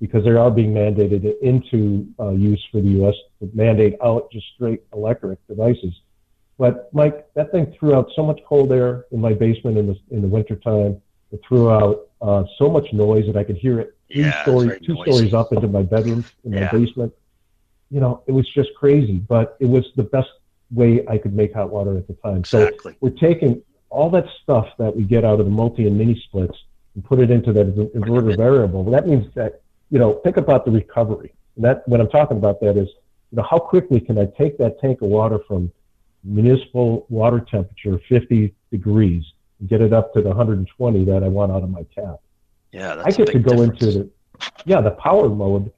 because 0.00 0.24
they 0.24 0.30
are 0.30 0.50
being 0.50 0.72
mandated 0.72 1.38
into 1.40 2.06
uh, 2.20 2.30
use 2.30 2.64
for 2.70 2.80
the 2.80 2.88
U.S. 2.88 3.14
to 3.40 3.50
mandate 3.52 3.96
out 4.02 4.30
just 4.30 4.46
straight 4.54 4.82
electric 4.92 5.44
devices. 5.48 5.92
But 6.58 6.92
Mike, 6.92 7.26
that 7.34 7.52
thing 7.52 7.74
threw 7.78 7.94
out 7.94 8.10
so 8.16 8.24
much 8.24 8.40
cold 8.46 8.72
air 8.72 9.04
in 9.12 9.20
my 9.20 9.32
basement 9.32 9.78
in 9.78 9.86
the 9.86 9.98
in 10.10 10.22
the 10.22 10.28
wintertime. 10.28 11.00
It 11.30 11.40
threw 11.46 11.70
out 11.70 12.08
uh, 12.20 12.44
so 12.58 12.68
much 12.70 12.92
noise 12.92 13.26
that 13.26 13.36
I 13.36 13.44
could 13.44 13.56
hear 13.56 13.80
it 13.80 13.96
three 14.12 14.22
yeah, 14.22 14.42
stories, 14.42 14.80
two 14.84 14.94
noisy. 14.94 15.10
stories 15.10 15.34
up 15.34 15.52
into 15.52 15.68
my 15.68 15.82
bedroom 15.82 16.24
in 16.44 16.52
my 16.52 16.60
yeah. 16.60 16.70
basement. 16.70 17.12
You 17.90 18.00
know, 18.00 18.22
it 18.26 18.32
was 18.32 18.48
just 18.48 18.70
crazy, 18.76 19.18
but 19.18 19.56
it 19.60 19.66
was 19.66 19.84
the 19.96 20.02
best 20.02 20.28
way 20.70 21.06
I 21.08 21.18
could 21.18 21.34
make 21.34 21.54
hot 21.54 21.70
water 21.70 21.96
at 21.96 22.06
the 22.06 22.14
time. 22.14 22.38
Exactly. 22.38 22.92
So 22.92 22.98
we're 23.00 23.10
taking 23.10 23.62
all 23.90 24.10
that 24.10 24.26
stuff 24.42 24.68
that 24.78 24.94
we 24.94 25.04
get 25.04 25.24
out 25.24 25.40
of 25.40 25.46
the 25.46 25.52
multi 25.52 25.86
and 25.86 25.96
mini 25.96 26.20
splits 26.26 26.56
and 26.94 27.04
put 27.04 27.20
it 27.20 27.30
into 27.30 27.52
that 27.52 27.74
inverter 27.94 28.36
variable. 28.36 28.84
Well, 28.84 28.92
That 28.92 29.08
means 29.08 29.32
that 29.34 29.62
you 29.90 29.98
know, 29.98 30.20
think 30.24 30.36
about 30.36 30.64
the 30.64 30.70
recovery. 30.70 31.32
And 31.56 31.64
that 31.64 31.86
when 31.88 32.00
I'm 32.00 32.08
talking 32.08 32.36
about 32.36 32.60
that 32.60 32.76
is, 32.76 32.88
you 33.30 33.36
know, 33.36 33.46
how 33.48 33.58
quickly 33.58 34.00
can 34.00 34.18
I 34.18 34.26
take 34.38 34.58
that 34.58 34.80
tank 34.80 35.02
of 35.02 35.08
water 35.08 35.38
from 35.46 35.70
municipal 36.24 37.06
water 37.08 37.40
temperature, 37.40 38.00
50 38.08 38.54
degrees, 38.70 39.24
and 39.60 39.68
get 39.68 39.80
it 39.80 39.92
up 39.92 40.12
to 40.14 40.22
the 40.22 40.28
120 40.28 41.04
that 41.04 41.22
I 41.22 41.28
want 41.28 41.52
out 41.52 41.62
of 41.62 41.70
my 41.70 41.84
tap? 41.94 42.20
Yeah, 42.72 42.96
that's. 42.96 43.14
I 43.14 43.24
get 43.24 43.32
to 43.32 43.38
go 43.38 43.50
difference. 43.50 43.82
into 43.82 43.98
the, 43.98 44.10
yeah, 44.64 44.80
the 44.80 44.92
power 44.92 45.28
mode, 45.28 45.72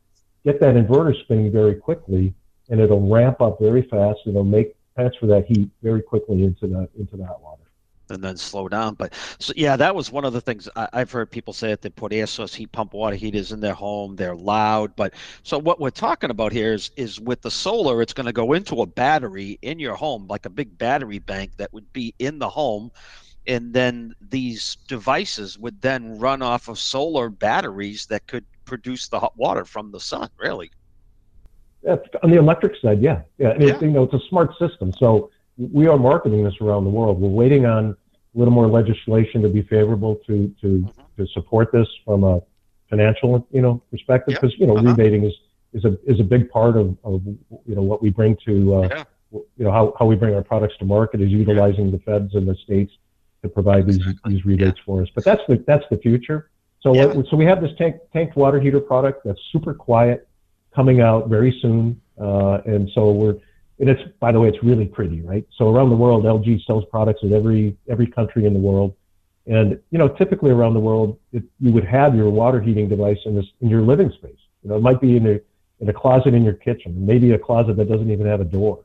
get 0.45 0.61
that 0.61 0.75
inverter 0.75 1.19
spinning 1.21 1.53
very 1.53 1.75
quickly, 1.75 2.35
and 2.69 2.81
it'll 2.81 3.09
ramp 3.09 3.41
up 3.41 3.59
very 3.61 3.83
fast. 3.83 4.21
It'll 4.27 4.45
make 4.45 4.77
transfer 4.97 5.27
that 5.27 5.47
heat 5.47 5.71
very 5.83 6.03
quickly 6.03 6.45
into 6.45 6.67
the 6.67 6.89
into 6.99 7.17
that 7.17 7.41
water 7.41 7.63
and 8.11 8.23
then 8.23 8.37
slow 8.37 8.69
down. 8.69 8.95
But 8.95 9.15
so 9.39 9.53
yeah, 9.57 9.77
that 9.77 9.95
was 9.95 10.11
one 10.11 10.25
of 10.25 10.33
the 10.33 10.41
things 10.41 10.69
I, 10.77 10.89
have 10.93 11.13
heard 11.13 11.31
people 11.31 11.53
say 11.53 11.69
that 11.69 11.83
they 11.83 11.91
put 11.91 12.13
air 12.13 12.27
source 12.27 12.55
heat 12.55 12.73
pump 12.73 12.95
water 12.95 13.17
heaters 13.17 13.53
in 13.53 13.61
their 13.61 13.75
home. 13.75 14.17
They're 14.17 14.37
loud, 14.37 14.95
but 14.97 15.15
so 15.43 15.59
what 15.59 15.81
we're 15.81 15.91
talking 15.91 16.31
about 16.31 16.53
here 16.53 16.73
is 16.73 16.91
is 16.97 17.21
with 17.21 17.43
the 17.43 17.51
solar, 17.51 18.03
it's 18.03 18.13
going 18.13 18.27
to 18.27 18.33
go 18.33 18.53
into 18.53 18.83
a 18.83 18.87
battery 18.87 19.59
in 19.63 19.79
your 19.79 19.95
home, 19.95 20.27
like 20.29 20.47
a 20.47 20.51
big 20.51 20.77
battery 20.79 21.19
bank 21.19 21.53
that 21.57 21.73
would 21.73 21.93
be 21.93 22.15
in 22.19 22.39
the 22.39 22.49
home. 22.49 22.91
And 23.47 23.73
then 23.73 24.15
these 24.21 24.77
devices 24.87 25.59
would 25.59 25.81
then 25.81 26.19
run 26.19 26.43
off 26.43 26.69
of 26.69 26.79
solar 26.79 27.31
batteries 27.31 28.07
that 28.07 28.27
could 28.27 28.45
produce 28.65 29.09
the 29.09 29.19
hot 29.19 29.37
water 29.37 29.65
from 29.65 29.91
the 29.91 29.99
sun, 29.99 30.29
really. 30.39 30.71
Yeah, 31.83 31.97
on 32.23 32.31
the 32.31 32.39
electric 32.39 32.75
side, 32.81 33.01
yeah. 33.01 33.23
Yeah, 33.39 33.51
and 33.51 33.63
yeah. 33.63 33.75
It, 33.75 33.83
you 33.83 33.89
know, 33.89 34.03
it's 34.03 34.15
a 34.15 34.29
smart 34.29 34.51
system. 34.59 34.93
So 34.99 35.31
we 35.61 35.87
are 35.87 35.99
marketing 35.99 36.45
this 36.45 36.55
around 36.61 36.85
the 36.85 36.91
world. 36.91 37.21
We're 37.21 37.29
waiting 37.29 37.67
on 37.67 37.91
a 38.35 38.39
little 38.39 38.55
more 38.55 38.67
legislation 38.67 39.43
to 39.43 39.49
be 39.49 39.63
favorable 39.63 40.17
to 40.27 40.55
to 40.61 40.67
mm-hmm. 40.67 41.23
to 41.23 41.29
support 41.33 41.71
this 41.73 41.87
from 42.05 42.25
a 42.25 42.41
financial 42.89 43.47
you 43.51 43.61
know 43.61 43.83
perspective 43.91 44.35
because 44.35 44.53
yep. 44.53 44.61
you 44.61 44.67
know 44.67 44.77
uh-huh. 44.77 44.89
rebating 44.89 45.25
is 45.25 45.35
is 45.75 45.85
a 45.85 45.99
is 46.11 46.19
a 46.19 46.25
big 46.25 46.51
part 46.51 46.77
of, 46.77 46.97
of 47.05 47.25
you 47.27 47.75
know 47.75 47.83
what 47.83 48.03
we 48.03 48.11
bring 48.11 48.37
to 48.47 48.77
uh, 48.77 48.89
yeah. 48.91 49.05
you 49.33 49.65
know 49.65 49.71
how, 49.71 49.95
how 49.99 50.07
we 50.07 50.17
bring 50.17 50.35
our 50.35 50.43
products 50.43 50.75
to 50.79 50.85
market 50.85 51.21
is 51.21 51.31
utilizing 51.31 51.87
yeah. 51.87 51.93
the 51.93 51.99
feds 51.99 52.35
and 52.35 52.49
the 52.49 52.57
states 52.65 52.93
to 53.43 53.49
provide 53.49 53.87
these 53.87 53.97
exactly. 53.97 54.35
these 54.35 54.45
rebates 54.45 54.79
yeah. 54.79 54.85
for 54.87 55.03
us. 55.03 55.09
But 55.15 55.25
that's 55.25 55.43
the 55.47 55.63
that's 55.67 55.85
the 55.91 55.99
future. 55.99 56.51
So 56.81 56.95
so 57.31 57.37
we 57.37 57.45
have 57.45 57.61
this 57.61 57.73
tank 57.77 57.97
tanked 58.13 58.37
water 58.37 58.59
heater 58.59 58.81
product 58.81 59.25
that's 59.25 59.41
super 59.53 59.75
quiet, 59.75 60.27
coming 60.75 61.03
out 61.03 61.29
very 61.29 61.57
soon, 61.61 62.01
uh, 62.19 62.61
and 62.65 62.89
so 62.95 63.11
we're 63.11 63.37
and 63.81 63.89
it's 63.89 64.03
by 64.21 64.31
the 64.31 64.39
way, 64.39 64.49
it's 64.49 64.63
really 64.63 64.85
pretty, 64.85 65.23
right? 65.23 65.45
So 65.57 65.75
around 65.75 65.89
the 65.89 65.97
world, 65.97 66.25
LG 66.25 66.65
sells 66.67 66.85
products 66.91 67.23
in 67.23 67.33
every 67.33 67.77
every 67.89 68.07
country 68.07 68.45
in 68.45 68.53
the 68.53 68.61
world, 68.61 68.95
and 69.47 69.81
you 69.91 69.99
know, 69.99 70.09
typically 70.09 70.51
around 70.51 70.75
the 70.75 70.81
world, 70.81 71.19
it, 71.33 71.43
you 71.61 71.73
would 71.73 71.87
have 71.87 72.15
your 72.15 72.29
water 72.29 72.61
heating 72.61 72.89
device 72.89 73.19
in 73.25 73.35
this 73.35 73.47
in 73.63 73.71
your 73.71 73.81
living 73.81 74.11
space. 74.11 74.39
You 74.63 74.71
know, 74.71 74.77
it 74.77 74.83
might 74.83 75.01
be 75.01 75.17
in 75.17 75.27
a 75.27 75.41
in 75.81 75.89
a 75.89 75.95
closet 75.95 76.35
in 76.35 76.45
your 76.45 76.55
kitchen, 76.55 76.95
maybe 77.07 77.33
a 77.33 77.39
closet 77.39 77.77
that 77.79 77.89
doesn't 77.89 78.11
even 78.11 78.27
have 78.27 78.43
a 78.43 78.45
door. 78.45 78.85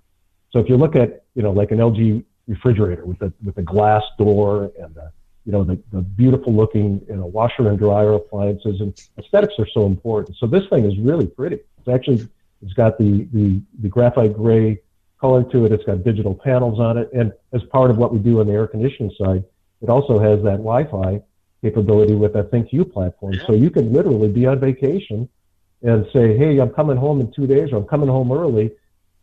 So 0.51 0.59
if 0.59 0.69
you 0.69 0.77
look 0.77 0.95
at 0.95 1.25
you 1.35 1.43
know 1.43 1.51
like 1.51 1.71
an 1.71 1.79
LG 1.79 2.23
refrigerator 2.47 3.05
with 3.05 3.21
a 3.21 3.33
with 3.43 3.57
a 3.57 3.63
glass 3.63 4.03
door 4.17 4.71
and 4.79 4.95
a, 4.95 5.11
you 5.45 5.51
know 5.51 5.65
the, 5.65 5.77
the 5.91 6.01
beautiful 6.01 6.53
looking 6.53 7.01
you 7.09 7.17
know 7.17 7.25
washer 7.25 7.67
and 7.67 7.77
dryer 7.77 8.13
appliances 8.13 8.79
and 8.79 8.97
aesthetics 9.17 9.55
are 9.59 9.67
so 9.73 9.85
important. 9.85 10.37
So 10.37 10.47
this 10.47 10.63
thing 10.69 10.85
is 10.85 10.97
really 10.99 11.27
pretty. 11.27 11.59
It's 11.79 11.89
actually 11.89 12.25
it's 12.61 12.73
got 12.73 12.97
the 12.97 13.27
the, 13.33 13.61
the 13.81 13.89
graphite 13.89 14.33
gray 14.33 14.81
color 15.25 15.43
to 15.43 15.65
it. 15.65 15.71
It's 15.71 15.83
got 15.83 16.03
digital 16.03 16.35
panels 16.35 16.79
on 16.79 16.97
it. 16.97 17.09
And 17.13 17.33
as 17.51 17.63
part 17.71 17.89
of 17.89 17.97
what 17.97 18.13
we 18.13 18.19
do 18.19 18.39
on 18.41 18.47
the 18.47 18.53
air 18.53 18.67
conditioning 18.67 19.11
side, 19.19 19.43
it 19.81 19.89
also 19.89 20.19
has 20.19 20.43
that 20.43 20.57
Wi-Fi 20.57 21.21
capability 21.61 22.13
with 22.13 22.33
that 22.33 22.51
ThinQ 22.51 22.93
platform. 22.93 23.33
Yeah. 23.33 23.47
So 23.47 23.53
you 23.53 23.71
can 23.71 23.91
literally 23.91 24.29
be 24.29 24.45
on 24.45 24.59
vacation 24.59 25.27
and 25.81 26.05
say, 26.13 26.37
hey, 26.37 26.59
I'm 26.59 26.69
coming 26.69 26.97
home 26.97 27.21
in 27.21 27.31
two 27.31 27.47
days 27.47 27.69
or 27.71 27.77
I'm 27.77 27.85
coming 27.85 28.07
home 28.07 28.31
early. 28.31 28.71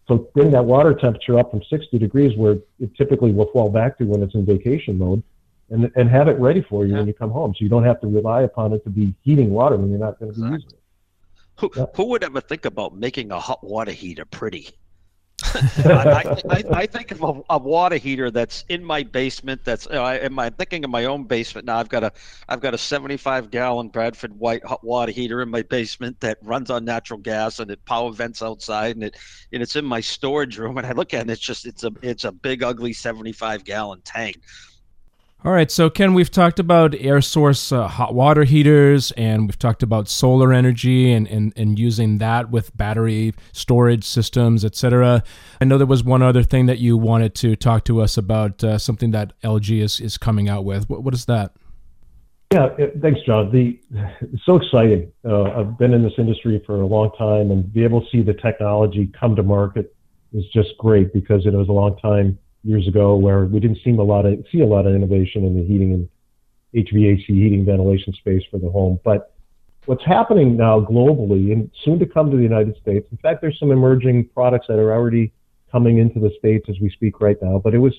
So 0.09 0.31
bring 0.35 0.51
that 0.51 0.65
water 0.65 0.93
temperature 0.95 1.39
up 1.39 1.53
from 1.53 1.63
60 1.71 1.99
degrees 1.99 2.37
where 2.37 2.57
it 2.81 2.95
typically 2.97 3.33
will 3.33 3.51
fall 3.53 3.71
back 3.71 3.97
to 3.99 4.05
when 4.05 4.23
it's 4.23 4.35
in 4.35 4.45
vacation 4.45 4.99
mode 4.99 5.23
and, 5.71 5.91
and 5.95 6.11
have 6.11 6.27
it 6.27 6.39
ready 6.41 6.63
for 6.69 6.85
you 6.85 6.93
yeah. 6.93 6.99
when 6.99 7.07
you 7.07 7.15
come 7.15 7.31
home. 7.31 7.55
So 7.57 7.63
you 7.63 7.69
don't 7.69 7.85
have 7.85 8.01
to 8.01 8.09
rely 8.09 8.43
upon 8.43 8.73
it 8.73 8.83
to 8.85 8.91
be 8.91 9.15
heating 9.23 9.51
water 9.51 9.77
when 9.77 9.91
you're 9.91 10.01
not 10.01 10.19
going 10.19 10.35
to 10.35 10.41
be 10.41 10.47
using 10.47 10.69
it. 10.69 10.81
Who, 11.61 11.71
yeah. 11.77 11.87
who 11.95 12.07
would 12.07 12.25
ever 12.25 12.41
think 12.41 12.65
about 12.65 12.97
making 12.97 13.31
a 13.31 13.39
hot 13.39 13.63
water 13.63 13.93
heater 13.93 14.25
pretty? 14.25 14.71
I, 15.85 16.37
I, 16.51 16.65
I, 16.73 16.87
think 16.87 17.11
of 17.11 17.23
a, 17.23 17.41
a, 17.51 17.59
water 17.59 17.97
heater 17.97 18.31
that's 18.31 18.65
in 18.69 18.83
my 18.83 19.03
basement. 19.03 19.65
That's 19.65 19.87
uh, 19.87 20.03
I, 20.03 20.15
am 20.17 20.39
I 20.39 20.51
thinking 20.51 20.85
of 20.85 20.91
my 20.91 21.05
own 21.05 21.25
basement 21.25 21.67
now. 21.67 21.79
I've 21.79 21.89
got 21.89 22.05
a 22.05 22.13
I've 22.49 22.61
got 22.61 22.75
a 22.75 22.79
75 22.79 23.51
gallon 23.51 23.89
Bradford 23.89 24.39
White 24.39 24.65
hot 24.65 24.83
water 24.83 25.13
heater 25.13 25.43
in 25.43 25.51
my 25.51 25.63
basement 25.63 26.21
that 26.21 26.39
runs 26.43 26.71
on 26.71 26.85
natural 26.85 27.19
gas 27.19 27.59
and 27.59 27.71
it 27.71 27.85
power 27.85 28.11
vents 28.13 28.43
outside 28.43 28.97
and 28.97 29.05
it 29.05 29.17
and 29.53 29.63
it's 29.63 29.77
in 29.77 29.85
my 29.85 30.01
storage 30.01 30.59
room. 30.59 30.79
And 30.79 30.87
I 30.87 30.93
look 30.93 31.13
at 31.13 31.29
it, 31.29 31.33
it's 31.33 31.41
just 31.41 31.67
it's 31.67 31.85
a 31.85 31.93
it's 32.03 32.25
a 32.25 32.33
big 32.33 32.63
ugly 32.63 32.93
75 32.93 33.65
gallon 33.65 34.01
tank. 34.05 34.41
All 35.45 35.51
right, 35.51 35.73
so 35.73 35.91
Ken, 35.91 36.15
we've 36.15 36.31
talked 36.31 36.61
about 36.61 36.95
air 36.95 37.21
source 37.21 37.73
uh, 37.73 37.89
hot 37.89 38.15
water 38.15 38.45
heaters 38.45 39.11
and 39.13 39.49
we've 39.49 39.59
talked 39.59 39.83
about 39.83 40.09
solar 40.09 40.53
energy 40.53 41.11
and, 41.13 41.27
and, 41.27 41.53
and 41.57 41.81
using 41.81 42.19
that 42.19 42.53
with 42.53 42.77
battery 42.77 43.35
storage 43.51 44.05
systems, 44.05 44.65
etc. 44.65 45.25
I 45.61 45.65
know 45.65 45.79
there 45.79 45.87
was 45.89 46.05
one 46.05 46.23
other 46.23 46.45
thing 46.45 46.67
that 46.67 46.79
you 46.79 46.97
wanted 46.97 47.35
to 47.37 47.57
talk 47.57 47.85
to 47.87 48.01
us 48.01 48.17
about, 48.17 48.63
uh, 48.63 48.79
something 48.79 49.11
that 49.11 49.33
LG 49.43 49.83
is, 49.83 49.99
is 49.99 50.17
coming 50.17 50.49
out 50.49 50.65
with. 50.65 50.89
What, 50.89 51.03
what 51.03 51.13
is 51.13 51.25
that? 51.25 51.57
Yeah, 52.53 52.69
thanks, 53.01 53.19
John. 53.27 53.51
The, 53.51 53.81
so 54.45 54.55
exciting. 54.55 55.11
Uh, 55.25 55.59
I've 55.59 55.77
been 55.77 55.93
in 55.93 56.05
this 56.05 56.13
industry 56.19 56.63
for 56.65 56.83
a 56.83 56.87
long 56.87 57.11
time 57.19 57.51
and 57.51 57.73
be 57.73 57.83
able 57.83 58.03
to 58.03 58.07
see 58.13 58.23
the 58.23 58.35
technology 58.35 59.11
come 59.19 59.35
to 59.35 59.43
market 59.43 59.93
is 60.33 60.45
just 60.55 60.79
great 60.79 61.13
because 61.13 61.47
it 61.47 61.53
was 61.53 61.69
a 61.69 61.73
long 61.73 61.99
time 61.99 62.39
years 62.65 62.87
ago 62.87 63.17
where 63.17 63.45
we 63.45 63.61
didn't 63.61 63.79
seem 63.85 63.99
a 63.99 64.03
lot 64.03 64.25
of 64.25 64.45
see 64.53 64.61
a 64.61 64.67
lot 64.67 64.87
of 64.87 64.95
innovation 64.95 65.45
in 65.45 65.57
the 65.57 65.65
heating 65.65 65.93
and 65.93 66.09
HVAC 66.75 67.27
heating 67.27 67.65
ventilation 67.65 68.13
space 68.15 68.43
for 68.51 68.59
the 68.59 68.71
home. 68.71 68.99
But 69.05 69.35
what's 69.87 70.05
happening 70.05 70.57
now 70.57 70.81
globally 70.81 71.53
and 71.53 71.71
soon 71.85 71.99
to 71.99 72.07
come 72.07 72.31
to 72.31 72.37
the 72.37 72.43
United 72.43 72.77
States. 72.81 73.07
In 73.11 73.19
fact, 73.19 73.41
there's 73.41 73.59
some 73.59 73.73
emerging 73.73 74.29
products 74.33 74.67
that 74.69 74.79
are 74.79 74.93
already 74.93 75.33
coming 75.71 75.99
into 75.99 76.21
the 76.21 76.31
states 76.39 76.67
as 76.69 76.77
we 76.81 76.91
speak 76.91 77.21
right 77.21 77.37
now. 77.43 77.61
But 77.63 77.75
it 77.75 77.79
was 77.79 77.95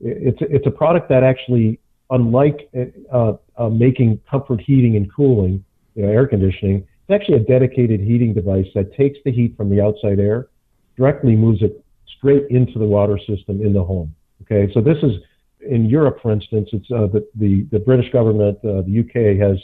it's 0.00 0.38
it's 0.40 0.66
a 0.66 0.70
product 0.70 1.08
that 1.10 1.22
actually, 1.22 1.78
unlike 2.10 2.70
uh, 3.12 3.34
uh, 3.58 3.68
making 3.68 4.20
comfort 4.30 4.60
heating 4.60 4.96
and 4.96 5.12
cooling, 5.14 5.64
you 5.94 6.02
know, 6.04 6.08
air 6.08 6.26
conditioning, 6.26 6.76
it's 6.76 7.10
actually 7.10 7.36
a 7.36 7.40
dedicated 7.40 8.00
heating 8.00 8.32
device 8.32 8.66
that 8.74 8.94
takes 8.96 9.18
the 9.24 9.32
heat 9.32 9.56
from 9.56 9.68
the 9.68 9.80
outside 9.82 10.18
air, 10.18 10.48
directly 10.96 11.36
moves 11.36 11.62
it 11.62 11.84
straight 12.20 12.46
into 12.50 12.78
the 12.78 12.84
water 12.84 13.18
system 13.18 13.62
in 13.62 13.72
the 13.72 13.82
home. 13.82 14.14
Okay, 14.42 14.70
so 14.74 14.80
this 14.80 14.98
is 15.02 15.12
in 15.60 15.86
Europe, 15.86 16.18
for 16.22 16.32
instance, 16.32 16.68
it's 16.72 16.90
uh, 16.90 17.06
the, 17.06 17.26
the, 17.34 17.66
the 17.72 17.78
British 17.78 18.10
government, 18.12 18.58
uh, 18.58 18.82
the 18.82 19.00
UK 19.00 19.38
has 19.40 19.58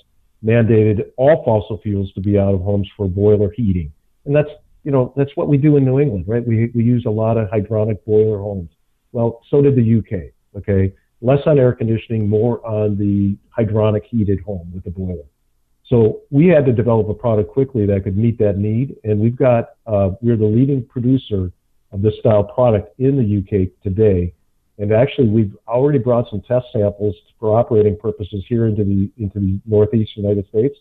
mandated 0.45 1.11
all 1.16 1.42
fossil 1.45 1.79
fuels 1.83 2.12
to 2.12 2.21
be 2.21 2.38
out 2.38 2.55
of 2.55 2.61
homes 2.61 2.88
for 2.97 3.09
boiler 3.09 3.51
heating, 3.51 3.92
and 4.25 4.35
that's 4.35 4.51
you 4.85 4.92
know 4.92 5.12
that's 5.16 5.35
what 5.35 5.49
we 5.49 5.57
do 5.57 5.77
in 5.77 5.85
New 5.85 5.99
England, 5.99 6.25
right? 6.29 6.47
We 6.47 6.71
we 6.75 6.85
use 6.85 7.05
a 7.07 7.11
lot 7.11 7.37
of 7.37 7.49
hydronic 7.49 8.05
boiler 8.05 8.38
homes. 8.38 8.71
Well, 9.12 9.40
so 9.51 9.62
did 9.62 9.77
the 9.77 9.99
UK. 9.99 10.33
Okay, 10.59 10.92
less 11.21 11.40
on 11.47 11.59
air 11.59 11.73
conditioning, 11.73 12.29
more 12.29 12.64
on 12.66 12.97
the 12.97 13.37
hydronic 13.57 14.05
heated 14.05 14.40
home 14.40 14.71
with 14.75 14.85
the 14.85 14.90
boiler. 14.90 15.25
So 15.87 16.23
we 16.31 16.47
had 16.49 16.66
to 16.66 16.73
develop 16.73 17.09
a 17.09 17.14
product 17.14 17.51
quickly 17.51 17.87
that 17.87 18.05
could 18.05 18.16
meet 18.16 18.38
that 18.38 18.59
need, 18.59 18.97
and 19.05 19.19
we've 19.19 19.37
got 19.37 19.71
uh, 19.87 20.11
we're 20.21 20.37
the 20.37 20.45
leading 20.45 20.85
producer 20.85 21.51
of 21.97 22.03
this 22.03 22.15
style 22.21 22.45
product 22.45 22.99
in 23.01 23.17
the 23.17 23.39
UK 23.39 23.69
today. 23.83 24.33
And 24.79 24.93
actually, 24.93 25.29
we've 25.29 25.57
already 25.67 25.99
brought 25.99 26.29
some 26.31 26.43
test 26.43 26.67
samples 26.73 27.17
for 27.41 27.59
operating 27.59 27.97
purposes 27.97 28.45
here 28.47 28.67
into 28.67 28.85
the 28.85 29.11
into 29.17 29.41
the 29.41 29.59
Northeast 29.65 30.17
United 30.17 30.47
States. 30.49 30.77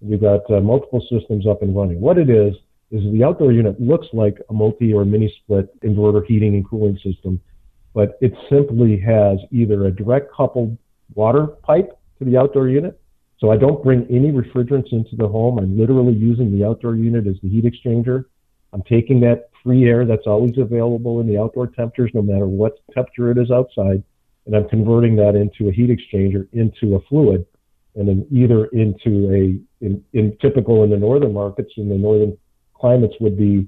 We've 0.00 0.20
got 0.20 0.50
uh, 0.50 0.60
multiple 0.60 1.04
systems 1.10 1.46
up 1.46 1.62
and 1.62 1.76
running. 1.76 2.00
What 2.00 2.16
it 2.16 2.30
is 2.30 2.54
is 2.90 3.02
the 3.12 3.24
outdoor 3.24 3.52
unit 3.52 3.80
looks 3.80 4.06
like 4.12 4.38
a 4.48 4.52
multi 4.54 4.92
or 4.92 5.04
mini 5.04 5.32
split 5.42 5.68
inverter 5.82 6.24
heating 6.24 6.54
and 6.54 6.68
cooling 6.68 6.98
system, 7.04 7.40
but 7.92 8.16
it 8.22 8.32
simply 8.48 8.98
has 9.00 9.38
either 9.50 9.86
a 9.86 9.90
direct 9.90 10.32
coupled 10.34 10.76
water 11.14 11.46
pipe 11.62 11.98
to 12.18 12.24
the 12.24 12.38
outdoor 12.38 12.68
unit. 12.68 12.98
So 13.38 13.50
I 13.50 13.58
don't 13.58 13.84
bring 13.84 14.06
any 14.08 14.32
refrigerants 14.32 14.92
into 14.92 15.14
the 15.14 15.28
home. 15.28 15.58
I'm 15.58 15.78
literally 15.78 16.14
using 16.14 16.56
the 16.56 16.64
outdoor 16.64 16.96
unit 16.96 17.26
as 17.26 17.36
the 17.42 17.50
heat 17.50 17.64
exchanger. 17.64 18.24
I'm 18.76 18.82
taking 18.82 19.20
that 19.20 19.48
free 19.64 19.88
air 19.88 20.04
that's 20.04 20.26
always 20.26 20.58
available 20.58 21.18
in 21.20 21.26
the 21.26 21.38
outdoor 21.38 21.66
temperatures, 21.66 22.10
no 22.12 22.20
matter 22.20 22.46
what 22.46 22.78
temperature 22.92 23.30
it 23.30 23.38
is 23.38 23.50
outside, 23.50 24.02
and 24.44 24.54
I'm 24.54 24.68
converting 24.68 25.16
that 25.16 25.34
into 25.34 25.70
a 25.70 25.72
heat 25.72 25.88
exchanger 25.88 26.46
into 26.52 26.94
a 26.94 27.00
fluid, 27.08 27.46
and 27.94 28.06
then 28.06 28.26
either 28.30 28.66
into 28.66 29.32
a 29.32 29.82
in, 29.82 30.04
in 30.12 30.36
typical 30.42 30.84
in 30.84 30.90
the 30.90 30.98
northern 30.98 31.32
markets 31.32 31.72
in 31.78 31.88
the 31.88 31.96
northern 31.96 32.36
climates 32.74 33.14
would 33.18 33.38
be 33.38 33.66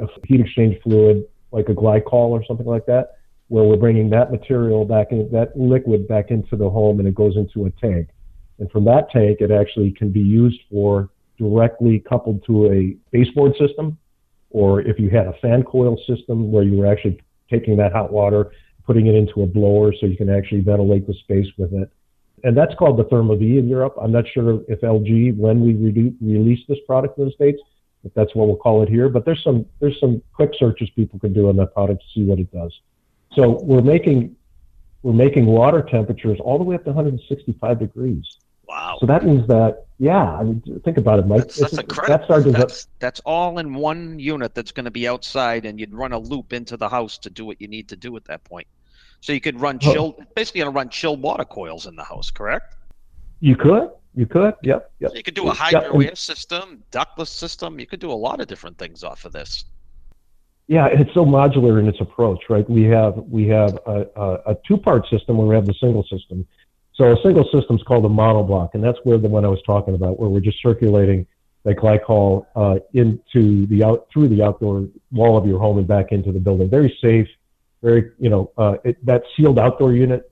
a 0.00 0.08
heat 0.26 0.40
exchange 0.40 0.76
fluid 0.82 1.22
like 1.52 1.68
a 1.68 1.72
glycol 1.74 2.30
or 2.30 2.44
something 2.44 2.66
like 2.66 2.86
that, 2.86 3.12
where 3.46 3.62
we're 3.62 3.76
bringing 3.76 4.10
that 4.10 4.32
material 4.32 4.84
back 4.84 5.12
in 5.12 5.30
that 5.30 5.56
liquid 5.56 6.08
back 6.08 6.32
into 6.32 6.56
the 6.56 6.68
home 6.68 6.98
and 6.98 7.06
it 7.06 7.14
goes 7.14 7.36
into 7.36 7.66
a 7.66 7.70
tank, 7.80 8.08
and 8.58 8.68
from 8.72 8.84
that 8.84 9.08
tank 9.12 9.38
it 9.40 9.52
actually 9.52 9.92
can 9.92 10.10
be 10.10 10.18
used 10.18 10.60
for 10.68 11.10
directly 11.38 12.00
coupled 12.00 12.44
to 12.44 12.66
a 12.72 12.96
baseboard 13.12 13.52
system 13.56 13.96
or 14.50 14.80
if 14.82 14.98
you 14.98 15.10
had 15.10 15.26
a 15.26 15.34
fan 15.34 15.62
coil 15.62 15.98
system 16.06 16.50
where 16.50 16.62
you 16.62 16.76
were 16.76 16.86
actually 16.86 17.20
taking 17.50 17.76
that 17.76 17.92
hot 17.92 18.12
water, 18.12 18.52
putting 18.84 19.06
it 19.06 19.14
into 19.14 19.42
a 19.42 19.46
blower 19.46 19.92
so 19.92 20.06
you 20.06 20.16
can 20.16 20.30
actually 20.30 20.60
ventilate 20.60 21.06
the 21.06 21.14
space 21.14 21.46
with 21.58 21.72
it. 21.72 21.90
And 22.44 22.56
that's 22.56 22.74
called 22.76 22.98
the 22.98 23.04
ThermaV 23.04 23.58
in 23.58 23.68
Europe. 23.68 23.94
I'm 24.00 24.12
not 24.12 24.24
sure 24.28 24.62
if 24.68 24.80
LG, 24.80 25.36
when 25.36 25.60
we 25.60 25.74
re- 25.74 26.14
release 26.20 26.60
this 26.68 26.78
product 26.86 27.18
in 27.18 27.26
the 27.26 27.32
States, 27.32 27.60
if 28.04 28.14
that's 28.14 28.34
what 28.34 28.46
we'll 28.46 28.56
call 28.56 28.82
it 28.82 28.88
here. 28.88 29.08
But 29.08 29.24
there's 29.24 29.42
some 29.42 29.66
there's 29.80 29.98
some 29.98 30.22
quick 30.32 30.52
searches 30.56 30.88
people 30.90 31.18
can 31.18 31.32
do 31.32 31.48
on 31.48 31.56
that 31.56 31.74
product 31.74 32.02
to 32.02 32.06
see 32.14 32.24
what 32.24 32.38
it 32.38 32.50
does. 32.52 32.72
So 33.34 33.60
we're 33.62 33.82
making 33.82 34.36
we're 35.02 35.12
making 35.12 35.46
water 35.46 35.82
temperatures 35.82 36.38
all 36.40 36.58
the 36.58 36.64
way 36.64 36.74
up 36.74 36.84
to 36.84 36.90
165 36.90 37.78
degrees. 37.78 38.24
Wow. 38.66 38.98
So 39.00 39.06
that 39.06 39.24
means 39.24 39.46
that, 39.48 39.86
yeah, 39.98 40.36
I 40.36 40.44
mean, 40.44 40.80
think 40.84 40.96
about 40.96 41.18
it, 41.18 41.26
Mike. 41.26 41.40
That's, 41.40 41.60
that's 41.60 41.78
incredible. 41.78 42.26
That's, 42.28 42.30
our 42.30 42.52
that's, 42.52 42.88
that's 42.98 43.20
all 43.20 43.58
in 43.58 43.74
one 43.74 44.18
unit 44.18 44.54
that's 44.54 44.70
going 44.70 44.84
to 44.84 44.90
be 44.90 45.08
outside, 45.08 45.66
and 45.66 45.78
you'd 45.80 45.94
run 45.94 46.12
a 46.12 46.18
loop 46.18 46.52
into 46.52 46.76
the 46.76 46.88
house 46.88 47.18
to 47.18 47.30
do 47.30 47.44
what 47.44 47.60
you 47.60 47.68
need 47.68 47.88
to 47.88 47.96
do 47.96 48.16
at 48.16 48.24
that 48.26 48.44
point. 48.44 48.66
So 49.20 49.32
you 49.32 49.40
could 49.40 49.60
run 49.60 49.78
chill, 49.80 50.16
oh. 50.18 50.24
basically, 50.34 50.60
going 50.60 50.72
to 50.72 50.76
run 50.76 50.88
chilled 50.88 51.20
water 51.20 51.44
coils 51.44 51.86
in 51.86 51.96
the 51.96 52.04
house, 52.04 52.30
correct? 52.30 52.76
You 53.40 53.56
could. 53.56 53.90
You 54.14 54.26
could. 54.26 54.54
Yep. 54.62 54.90
Yep. 55.00 55.10
So 55.10 55.16
you 55.16 55.22
could 55.22 55.34
do 55.34 55.48
a 55.48 55.52
hydro 55.52 56.00
yep. 56.00 56.16
system, 56.16 56.82
ductless 56.90 57.30
system. 57.30 57.78
You 57.78 57.86
could 57.86 58.00
do 58.00 58.10
a 58.10 58.14
lot 58.14 58.40
of 58.40 58.46
different 58.46 58.78
things 58.78 59.04
off 59.04 59.24
of 59.24 59.32
this. 59.32 59.64
Yeah, 60.68 60.86
it's 60.86 61.12
so 61.14 61.24
modular 61.24 61.80
in 61.80 61.88
its 61.88 62.00
approach, 62.00 62.44
right? 62.50 62.68
We 62.68 62.82
have 62.84 63.16
we 63.16 63.48
have 63.48 63.78
a, 63.86 64.06
a, 64.16 64.52
a 64.52 64.56
two-part 64.66 65.08
system 65.08 65.38
where 65.38 65.46
we 65.46 65.54
have 65.54 65.66
the 65.66 65.74
single 65.74 66.02
system, 66.04 66.46
so 66.98 67.12
a 67.12 67.22
single 67.22 67.44
system 67.44 67.76
is 67.76 67.82
called 67.84 68.04
a 68.04 68.08
monoblock, 68.08 68.70
and 68.74 68.82
that's 68.82 68.98
where 69.04 69.18
the 69.18 69.28
one 69.28 69.44
I 69.44 69.48
was 69.48 69.62
talking 69.64 69.94
about, 69.94 70.18
where 70.18 70.28
we're 70.28 70.40
just 70.40 70.60
circulating 70.60 71.26
the 71.62 71.72
glycol 71.72 72.46
uh, 72.56 72.80
into 72.92 73.66
the 73.66 73.84
out 73.84 74.08
through 74.12 74.28
the 74.28 74.42
outdoor 74.42 74.88
wall 75.12 75.36
of 75.36 75.46
your 75.46 75.60
home 75.60 75.78
and 75.78 75.86
back 75.86 76.10
into 76.10 76.32
the 76.32 76.40
building. 76.40 76.68
Very 76.68 76.96
safe, 77.00 77.28
very 77.82 78.10
you 78.18 78.28
know 78.28 78.50
uh, 78.58 78.78
it, 78.84 79.04
that 79.06 79.22
sealed 79.36 79.60
outdoor 79.60 79.92
unit 79.92 80.30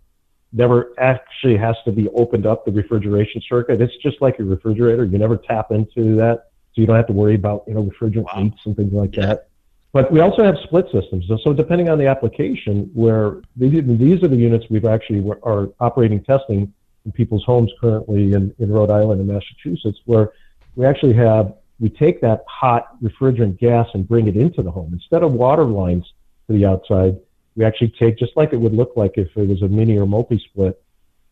never 0.53 0.93
actually 0.99 1.57
has 1.57 1.77
to 1.85 1.93
be 1.93 2.09
opened 2.09 2.47
up 2.47 2.65
the 2.65 2.73
refrigeration 2.73 3.41
circuit. 3.49 3.81
It's 3.81 3.97
just 4.03 4.21
like 4.21 4.37
your 4.39 4.49
refrigerator. 4.49 5.05
You 5.05 5.19
never 5.19 5.37
tap 5.37 5.71
into 5.71 6.17
that, 6.17 6.49
so 6.75 6.81
you 6.81 6.87
don't 6.87 6.97
have 6.97 7.07
to 7.07 7.13
worry 7.13 7.37
about 7.37 7.63
you 7.69 7.75
know 7.75 7.85
refrigerant 7.85 8.25
wow. 8.25 8.43
leaks 8.43 8.61
and 8.65 8.77
things 8.77 8.93
like 8.93 9.15
yeah. 9.15 9.27
that. 9.27 9.49
But 9.93 10.13
we 10.13 10.21
also 10.21 10.45
have 10.45 10.57
split 10.65 10.87
systems. 10.93 11.31
So 11.43 11.53
depending 11.53 11.89
on 11.89 11.99
the 11.99 12.07
application, 12.07 12.91
where 12.93 13.41
these 13.57 14.23
are 14.23 14.29
the 14.29 14.37
units 14.37 14.67
we've 14.69 14.85
actually 14.85 15.25
are 15.43 15.69
operating 15.81 16.23
testing 16.23 16.73
in 17.05 17.13
people's 17.13 17.45
homes 17.45 17.71
currently 17.81 18.35
in, 18.35 18.55
in 18.59 18.71
Rhode 18.71 18.91
Island 18.91 19.21
and 19.21 19.29
Massachusetts, 19.29 19.99
where 20.05 20.33
we 20.75 20.85
actually 20.85 21.15
have 21.15 21.55
we 21.79 21.91
take 21.91 22.21
that 22.23 22.45
hot 22.49 23.01
refrigerant 23.03 23.59
gas 23.59 23.87
and 23.95 24.09
bring 24.09 24.29
it 24.29 24.37
into 24.37 24.63
the 24.63 24.71
home 24.71 24.93
instead 24.93 25.23
of 25.23 25.33
water 25.33 25.65
lines 25.65 26.05
to 26.47 26.57
the 26.57 26.65
outside. 26.65 27.19
We 27.55 27.65
actually 27.65 27.93
take 27.99 28.19
just 28.19 28.37
like 28.37 28.53
it 28.53 28.57
would 28.57 28.75
look 28.75 28.93
like 28.97 29.13
if 29.17 29.29
it 29.37 29.49
was 29.49 29.63
a 29.63 29.69
mini 29.69 29.99
or 29.99 30.07
multi 30.07 30.43
split 30.51 30.83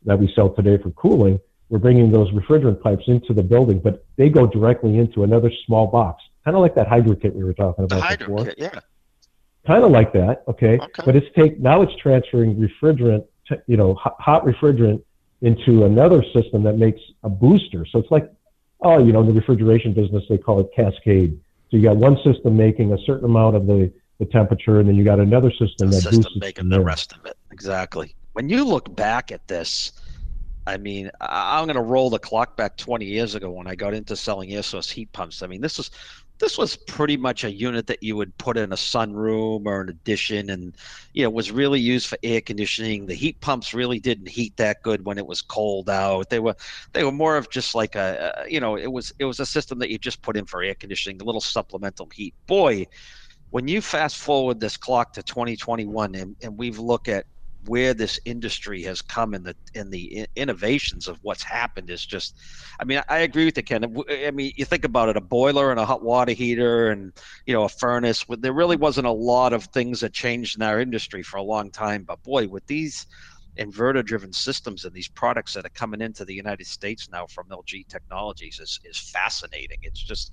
that 0.05 0.19
we 0.19 0.33
sell 0.35 0.51
today 0.51 0.79
for 0.83 0.91
cooling. 0.91 1.41
We're 1.71 1.79
bringing 1.79 2.13
those 2.13 2.31
refrigerant 2.33 2.83
pipes 2.83 3.05
into 3.07 3.33
the 3.33 3.43
building, 3.43 3.79
but 3.79 4.05
they 4.17 4.29
go 4.29 4.47
directly 4.47 4.99
into 4.99 5.25
another 5.25 5.51
small 5.67 5.87
box 5.87 6.23
kind 6.45 6.57
of 6.57 6.63
like 6.63 6.75
that 6.75 6.87
hydro 6.87 7.15
kit 7.15 7.35
we 7.35 7.45
were 7.45 7.55
talking 7.55 7.85
about 7.85 8.11
the 8.11 8.19
before. 8.19 8.45
Kit, 8.45 8.55
yeah. 8.59 8.81
Kind 9.67 9.83
of 9.83 9.91
like 9.91 10.13
that, 10.13 10.45
okay? 10.47 10.79
okay. 10.79 11.03
But 11.07 11.17
it's 11.17 11.27
take 11.35 11.59
now 11.59 11.83
it's 11.83 11.95
transferring 11.97 12.57
refrigerant, 12.57 13.25
to, 13.47 13.63
you 13.67 13.77
know, 13.77 13.95
hot, 13.95 14.17
hot 14.19 14.45
refrigerant 14.45 15.03
into 15.41 15.85
another 15.85 16.23
system 16.35 16.63
that 16.65 16.77
makes 16.77 17.01
a 17.23 17.29
booster. 17.29 17.87
So 17.87 17.99
it's 17.99 18.11
like, 18.11 18.31
oh, 18.83 19.05
you 19.05 19.13
know, 19.13 19.21
in 19.21 19.27
the 19.27 19.33
refrigeration 19.33 19.95
business 19.95 20.23
they 20.29 20.39
call 20.39 20.61
it 20.61 20.69
cascade. 20.77 21.41
So 21.71 21.79
you 21.79 21.83
got 21.83 21.97
one 21.97 22.19
system 22.23 22.57
making 22.57 22.93
a 22.93 22.99
certain 23.05 23.25
amount 23.25 23.57
of 23.57 23.67
the, 23.67 23.91
the 24.19 24.27
temperature, 24.27 24.81
and 24.81 24.89
then 24.89 24.97
you 24.97 25.05
got 25.05 25.19
another 25.19 25.51
system 25.51 25.91
the 25.91 25.97
that 25.97 26.03
system 26.03 26.23
boosts 26.23 26.37
making 26.37 26.69
the 26.69 26.81
rest 26.81 27.13
of 27.13 27.25
it. 27.25 27.37
Exactly. 27.51 28.15
When 28.35 28.49
you 28.49 28.65
look 28.65 28.95
back 28.95 29.33
at 29.33 29.49
this, 29.49 29.93
I 30.67 30.77
mean, 30.77 31.11
I'm 31.21 31.67
going 31.67 31.77
to 31.77 31.83
roll 31.83 32.11
the 32.11 32.19
clock 32.19 32.57
back 32.57 32.77
20 32.77 33.05
years 33.05 33.35
ago 33.35 33.51
when 33.51 33.67
I 33.67 33.75
got 33.75 33.95
into 33.95 34.17
selling 34.17 34.53
air 34.53 34.63
source 34.63 34.91
heat 34.91 35.13
pumps. 35.13 35.43
I 35.43 35.47
mean, 35.47 35.61
this 35.61 35.79
was 35.79 35.91
this 36.39 36.59
was 36.59 36.77
pretty 36.77 37.17
much 37.17 37.45
a 37.45 37.53
unit 37.53 37.87
that 37.87 38.03
you 38.03 38.17
would 38.17 38.37
put 38.39 38.57
in 38.57 38.73
a 38.73 38.77
sunroom 38.77 39.67
or 39.67 39.83
an 39.83 39.89
addition 39.89 40.51
and 40.51 40.77
you 41.13 41.23
know 41.23 41.31
was 41.31 41.51
really 41.51 41.81
used 41.81 42.07
for 42.07 42.19
air 42.23 42.41
conditioning. 42.41 43.07
The 43.07 43.15
heat 43.15 43.41
pumps 43.41 43.73
really 43.73 44.01
didn't 44.01 44.29
heat 44.29 44.57
that 44.57 44.83
good 44.83 45.05
when 45.05 45.19
it 45.19 45.27
was 45.27 45.43
cold 45.43 45.89
out. 45.89 46.31
They 46.31 46.41
were 46.41 46.57
they 46.93 47.05
were 47.05 47.13
more 47.13 47.37
of 47.37 47.51
just 47.51 47.75
like 47.75 47.95
a, 47.95 48.45
you 48.49 48.61
know 48.61 48.77
it 48.77 48.91
was 48.91 49.13
it 49.19 49.25
was 49.25 49.41
a 49.41 49.47
system 49.47 49.79
that 49.79 49.91
you 49.91 49.99
just 49.99 50.23
put 50.23 50.37
in 50.37 50.47
for 50.47 50.63
air 50.63 50.75
conditioning 50.75 51.21
a 51.21 51.25
little 51.25 51.41
supplemental 51.41 52.09
heat. 52.13 52.35
Boy 52.47 52.87
when 53.51 53.69
you 53.69 53.81
fast 53.81 54.17
forward 54.17 54.59
this 54.59 54.77
clock 54.77 55.13
to 55.13 55.23
2021 55.23 56.17
and, 56.17 56.35
and 56.43 56.59
we've 56.59 56.81
looked 56.81 57.07
at 57.07 57.25
where 57.67 57.95
this 57.95 58.21
industry 58.25 58.83
has 58.83 59.01
come 59.03 59.35
and 59.35 59.45
the 59.45 59.57
and 59.75 59.93
the 59.93 60.27
innovations 60.37 61.09
of 61.09 61.19
what's 61.23 61.43
happened 61.43 61.91
is 61.91 62.05
just 62.05 62.39
i 62.81 62.85
mean 62.85 63.03
i 63.09 63.19
agree 63.19 63.45
with 63.45 63.57
you 63.57 63.63
ken. 63.63 63.85
I 64.11 64.31
mean 64.31 64.53
you 64.57 64.65
think 64.65 64.85
about 64.85 65.09
it 65.09 65.17
a 65.17 65.21
boiler 65.21 65.71
and 65.71 65.81
a 65.81 65.87
hot 65.87 66.03
water 66.03 66.33
heater 66.33 66.91
and 66.91 67.13
you 67.47 67.55
know 67.55 67.65
a 67.65 67.69
furnace 67.69 68.25
there 68.39 68.53
really 68.53 68.77
wasn't 68.77 69.07
a 69.07 69.13
lot 69.13 69.53
of 69.53 69.65
things 69.67 70.01
that 70.01 70.13
changed 70.13 70.57
in 70.57 70.63
our 70.63 70.81
industry 70.81 71.23
for 71.23 71.37
a 71.39 71.43
long 71.43 71.71
time. 71.71 72.05
But 72.05 72.23
boy 72.23 72.49
with 72.49 72.67
these 72.67 73.07
inverter 73.59 74.05
driven 74.05 74.33
systems 74.33 74.85
and 74.85 74.93
these 74.93 75.09
products 75.09 75.53
that 75.53 75.65
are 75.65 75.71
coming 75.71 76.01
into 76.01 76.25
the 76.25 76.35
united 76.35 76.67
states 76.67 77.09
now 77.09 77.25
from 77.27 77.47
lg 77.49 77.87
technologies 77.89 78.59
is, 78.61 78.81
is 78.85 78.99
fascinating. 78.99 79.79
It's 79.83 80.03
just 80.03 80.33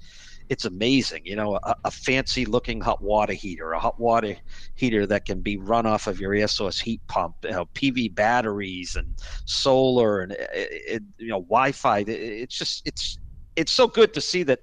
it's 0.52 0.66
amazing. 0.66 1.22
You 1.24 1.38
know, 1.38 1.56
a, 1.64 1.76
a, 1.86 1.90
fancy 1.90 2.44
looking 2.44 2.82
hot 2.82 3.02
water 3.02 3.32
heater, 3.32 3.72
a 3.72 3.80
hot 3.80 3.98
water 3.98 4.36
heater 4.76 5.08
that 5.08 5.24
can 5.24 5.40
be 5.40 5.56
run 5.56 5.86
off 5.86 6.08
of 6.08 6.20
your 6.20 6.34
air 6.34 6.50
source 6.50 6.78
heat 6.78 7.00
pump, 7.08 7.36
you 7.44 7.52
know, 7.52 7.68
PV 7.68 8.14
batteries 8.14 8.98
and 8.98 9.16
solar 9.46 10.20
and 10.20 10.34
eh, 10.34 10.36
eh, 10.40 10.46
eh, 10.52 10.58
it, 10.60 10.82
it, 10.96 11.04
you 11.20 11.30
know 11.30 11.40
Wi-Fi. 11.40 12.00
It, 12.00 12.10
it's 12.10 12.58
just 12.58 12.86
it's 12.86 13.18
it's 13.56 13.72
so 13.72 13.88
good 13.88 14.14
to 14.14 14.20
see 14.20 14.44
that 14.44 14.60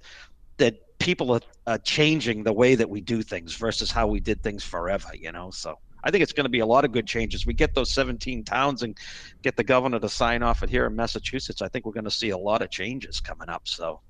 that 0.58 0.74
people 0.98 1.32
are, 1.32 1.40
are 1.66 1.78
changing 1.78 2.42
the 2.42 2.52
way 2.52 2.74
that 2.74 2.90
we 2.90 3.00
do 3.00 3.22
things 3.22 3.54
versus 3.54 3.90
how 3.90 4.06
we 4.06 4.20
did 4.20 4.42
things 4.42 4.62
forever. 4.62 5.08
You 5.14 5.32
know, 5.32 5.50
so. 5.50 5.78
I 6.04 6.12
think 6.12 6.22
it's 6.22 6.32
going 6.32 6.44
to 6.44 6.50
be 6.50 6.60
a 6.60 6.66
lot 6.66 6.84
of 6.84 6.92
good 6.92 7.08
changes. 7.08 7.44
We 7.44 7.54
get 7.54 7.74
those 7.74 7.90
17 7.90 8.44
towns 8.44 8.84
and 8.84 8.96
get 9.42 9.56
the 9.56 9.64
governor 9.64 9.98
to 9.98 10.08
sign 10.08 10.44
off 10.44 10.62
it 10.62 10.70
here 10.70 10.86
in 10.86 10.94
Massachusetts. 10.94 11.60
I 11.60 11.66
think 11.66 11.84
we're 11.84 11.92
going 11.92 12.04
to 12.04 12.10
see 12.10 12.30
a 12.30 12.38
lot 12.38 12.62
of 12.62 12.70
changes 12.70 13.20
coming 13.20 13.48
up. 13.48 13.66
So 13.66 14.00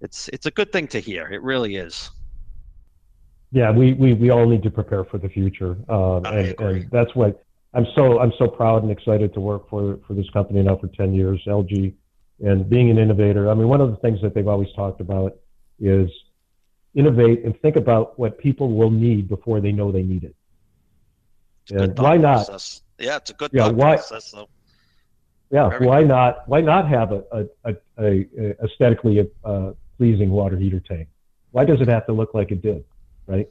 it's 0.00 0.28
it's 0.28 0.46
a 0.46 0.50
good 0.50 0.72
thing 0.72 0.86
to 0.88 1.00
hear. 1.00 1.26
It 1.28 1.42
really 1.42 1.76
is. 1.76 2.10
Yeah, 3.52 3.70
we, 3.70 3.92
we, 3.94 4.12
we 4.12 4.30
all 4.30 4.46
need 4.46 4.62
to 4.64 4.70
prepare 4.70 5.04
for 5.04 5.18
the 5.18 5.28
future, 5.28 5.76
um, 5.88 6.26
and, 6.26 6.60
and 6.60 6.90
that's 6.90 7.14
what 7.14 7.44
I'm 7.74 7.86
so 7.94 8.18
I'm 8.18 8.32
so 8.38 8.48
proud 8.48 8.82
and 8.82 8.90
excited 8.90 9.32
to 9.34 9.40
work 9.40 9.68
for 9.70 9.98
for 10.06 10.14
this 10.14 10.28
company 10.30 10.62
now 10.62 10.76
for 10.76 10.88
10 10.88 11.14
years, 11.14 11.42
LG, 11.46 11.94
and 12.40 12.68
being 12.68 12.90
an 12.90 12.98
innovator. 12.98 13.50
I 13.50 13.54
mean, 13.54 13.68
one 13.68 13.80
of 13.80 13.90
the 13.90 13.96
things 13.96 14.20
that 14.22 14.34
they've 14.34 14.48
always 14.48 14.68
talked 14.74 15.00
about 15.00 15.36
is 15.78 16.10
innovate 16.94 17.44
and 17.44 17.58
think 17.60 17.76
about 17.76 18.18
what 18.18 18.38
people 18.38 18.74
will 18.74 18.90
need 18.90 19.28
before 19.28 19.60
they 19.60 19.72
know 19.72 19.92
they 19.92 20.02
need 20.02 20.24
it. 20.24 20.34
And 21.70 21.96
why 21.98 22.16
not? 22.16 22.46
Process. 22.46 22.82
Yeah, 22.98 23.16
it's 23.16 23.30
a 23.30 23.34
good 23.34 23.50
yeah, 23.52 23.68
why, 23.68 23.96
process. 23.96 24.30
Though. 24.30 24.48
Yeah, 25.50 25.68
Very 25.68 25.86
why 25.86 26.00
good. 26.00 26.08
not? 26.08 26.48
Why 26.48 26.60
not 26.60 26.88
have 26.88 27.12
a 27.12 27.22
a, 27.30 27.44
a, 27.64 27.76
a 27.98 28.64
aesthetically 28.64 29.30
uh, 29.44 29.72
pleasing 29.96 30.30
water 30.30 30.56
heater 30.56 30.80
tank. 30.80 31.08
Why 31.52 31.64
does 31.64 31.80
it 31.80 31.88
have 31.88 32.06
to 32.06 32.12
look 32.12 32.34
like 32.34 32.50
it 32.50 32.62
did, 32.62 32.84
right? 33.26 33.48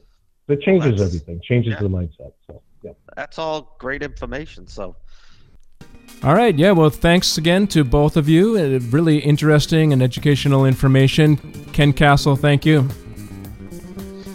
It 0.48 0.60
changes 0.62 0.94
well, 0.94 1.08
everything, 1.08 1.40
changes 1.42 1.72
yeah. 1.72 1.80
the 1.80 1.88
mindset. 1.88 2.32
So, 2.46 2.62
yeah. 2.82 2.92
That's 3.16 3.38
all 3.38 3.76
great 3.78 4.02
information. 4.02 4.66
So, 4.66 4.94
all 6.22 6.34
right. 6.34 6.56
Yeah. 6.56 6.70
Well, 6.70 6.90
thanks 6.90 7.36
again 7.36 7.66
to 7.68 7.84
both 7.84 8.16
of 8.16 8.28
you. 8.28 8.56
Uh, 8.56 8.80
really 8.90 9.18
interesting 9.18 9.92
and 9.92 10.02
educational 10.02 10.64
information. 10.64 11.36
Ken 11.72 11.92
Castle, 11.92 12.36
thank 12.36 12.64
you. 12.64 12.88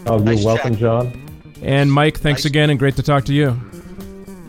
Oh, 0.05 0.17
you're 0.17 0.25
nice 0.25 0.43
welcome, 0.43 0.73
chat. 0.73 0.79
John. 0.79 1.27
And 1.61 1.91
Mike, 1.91 2.17
thanks 2.17 2.41
nice. 2.41 2.45
again, 2.45 2.69
and 2.71 2.79
great 2.79 2.95
to 2.97 3.03
talk 3.03 3.25
to 3.25 3.33
you. 3.33 3.59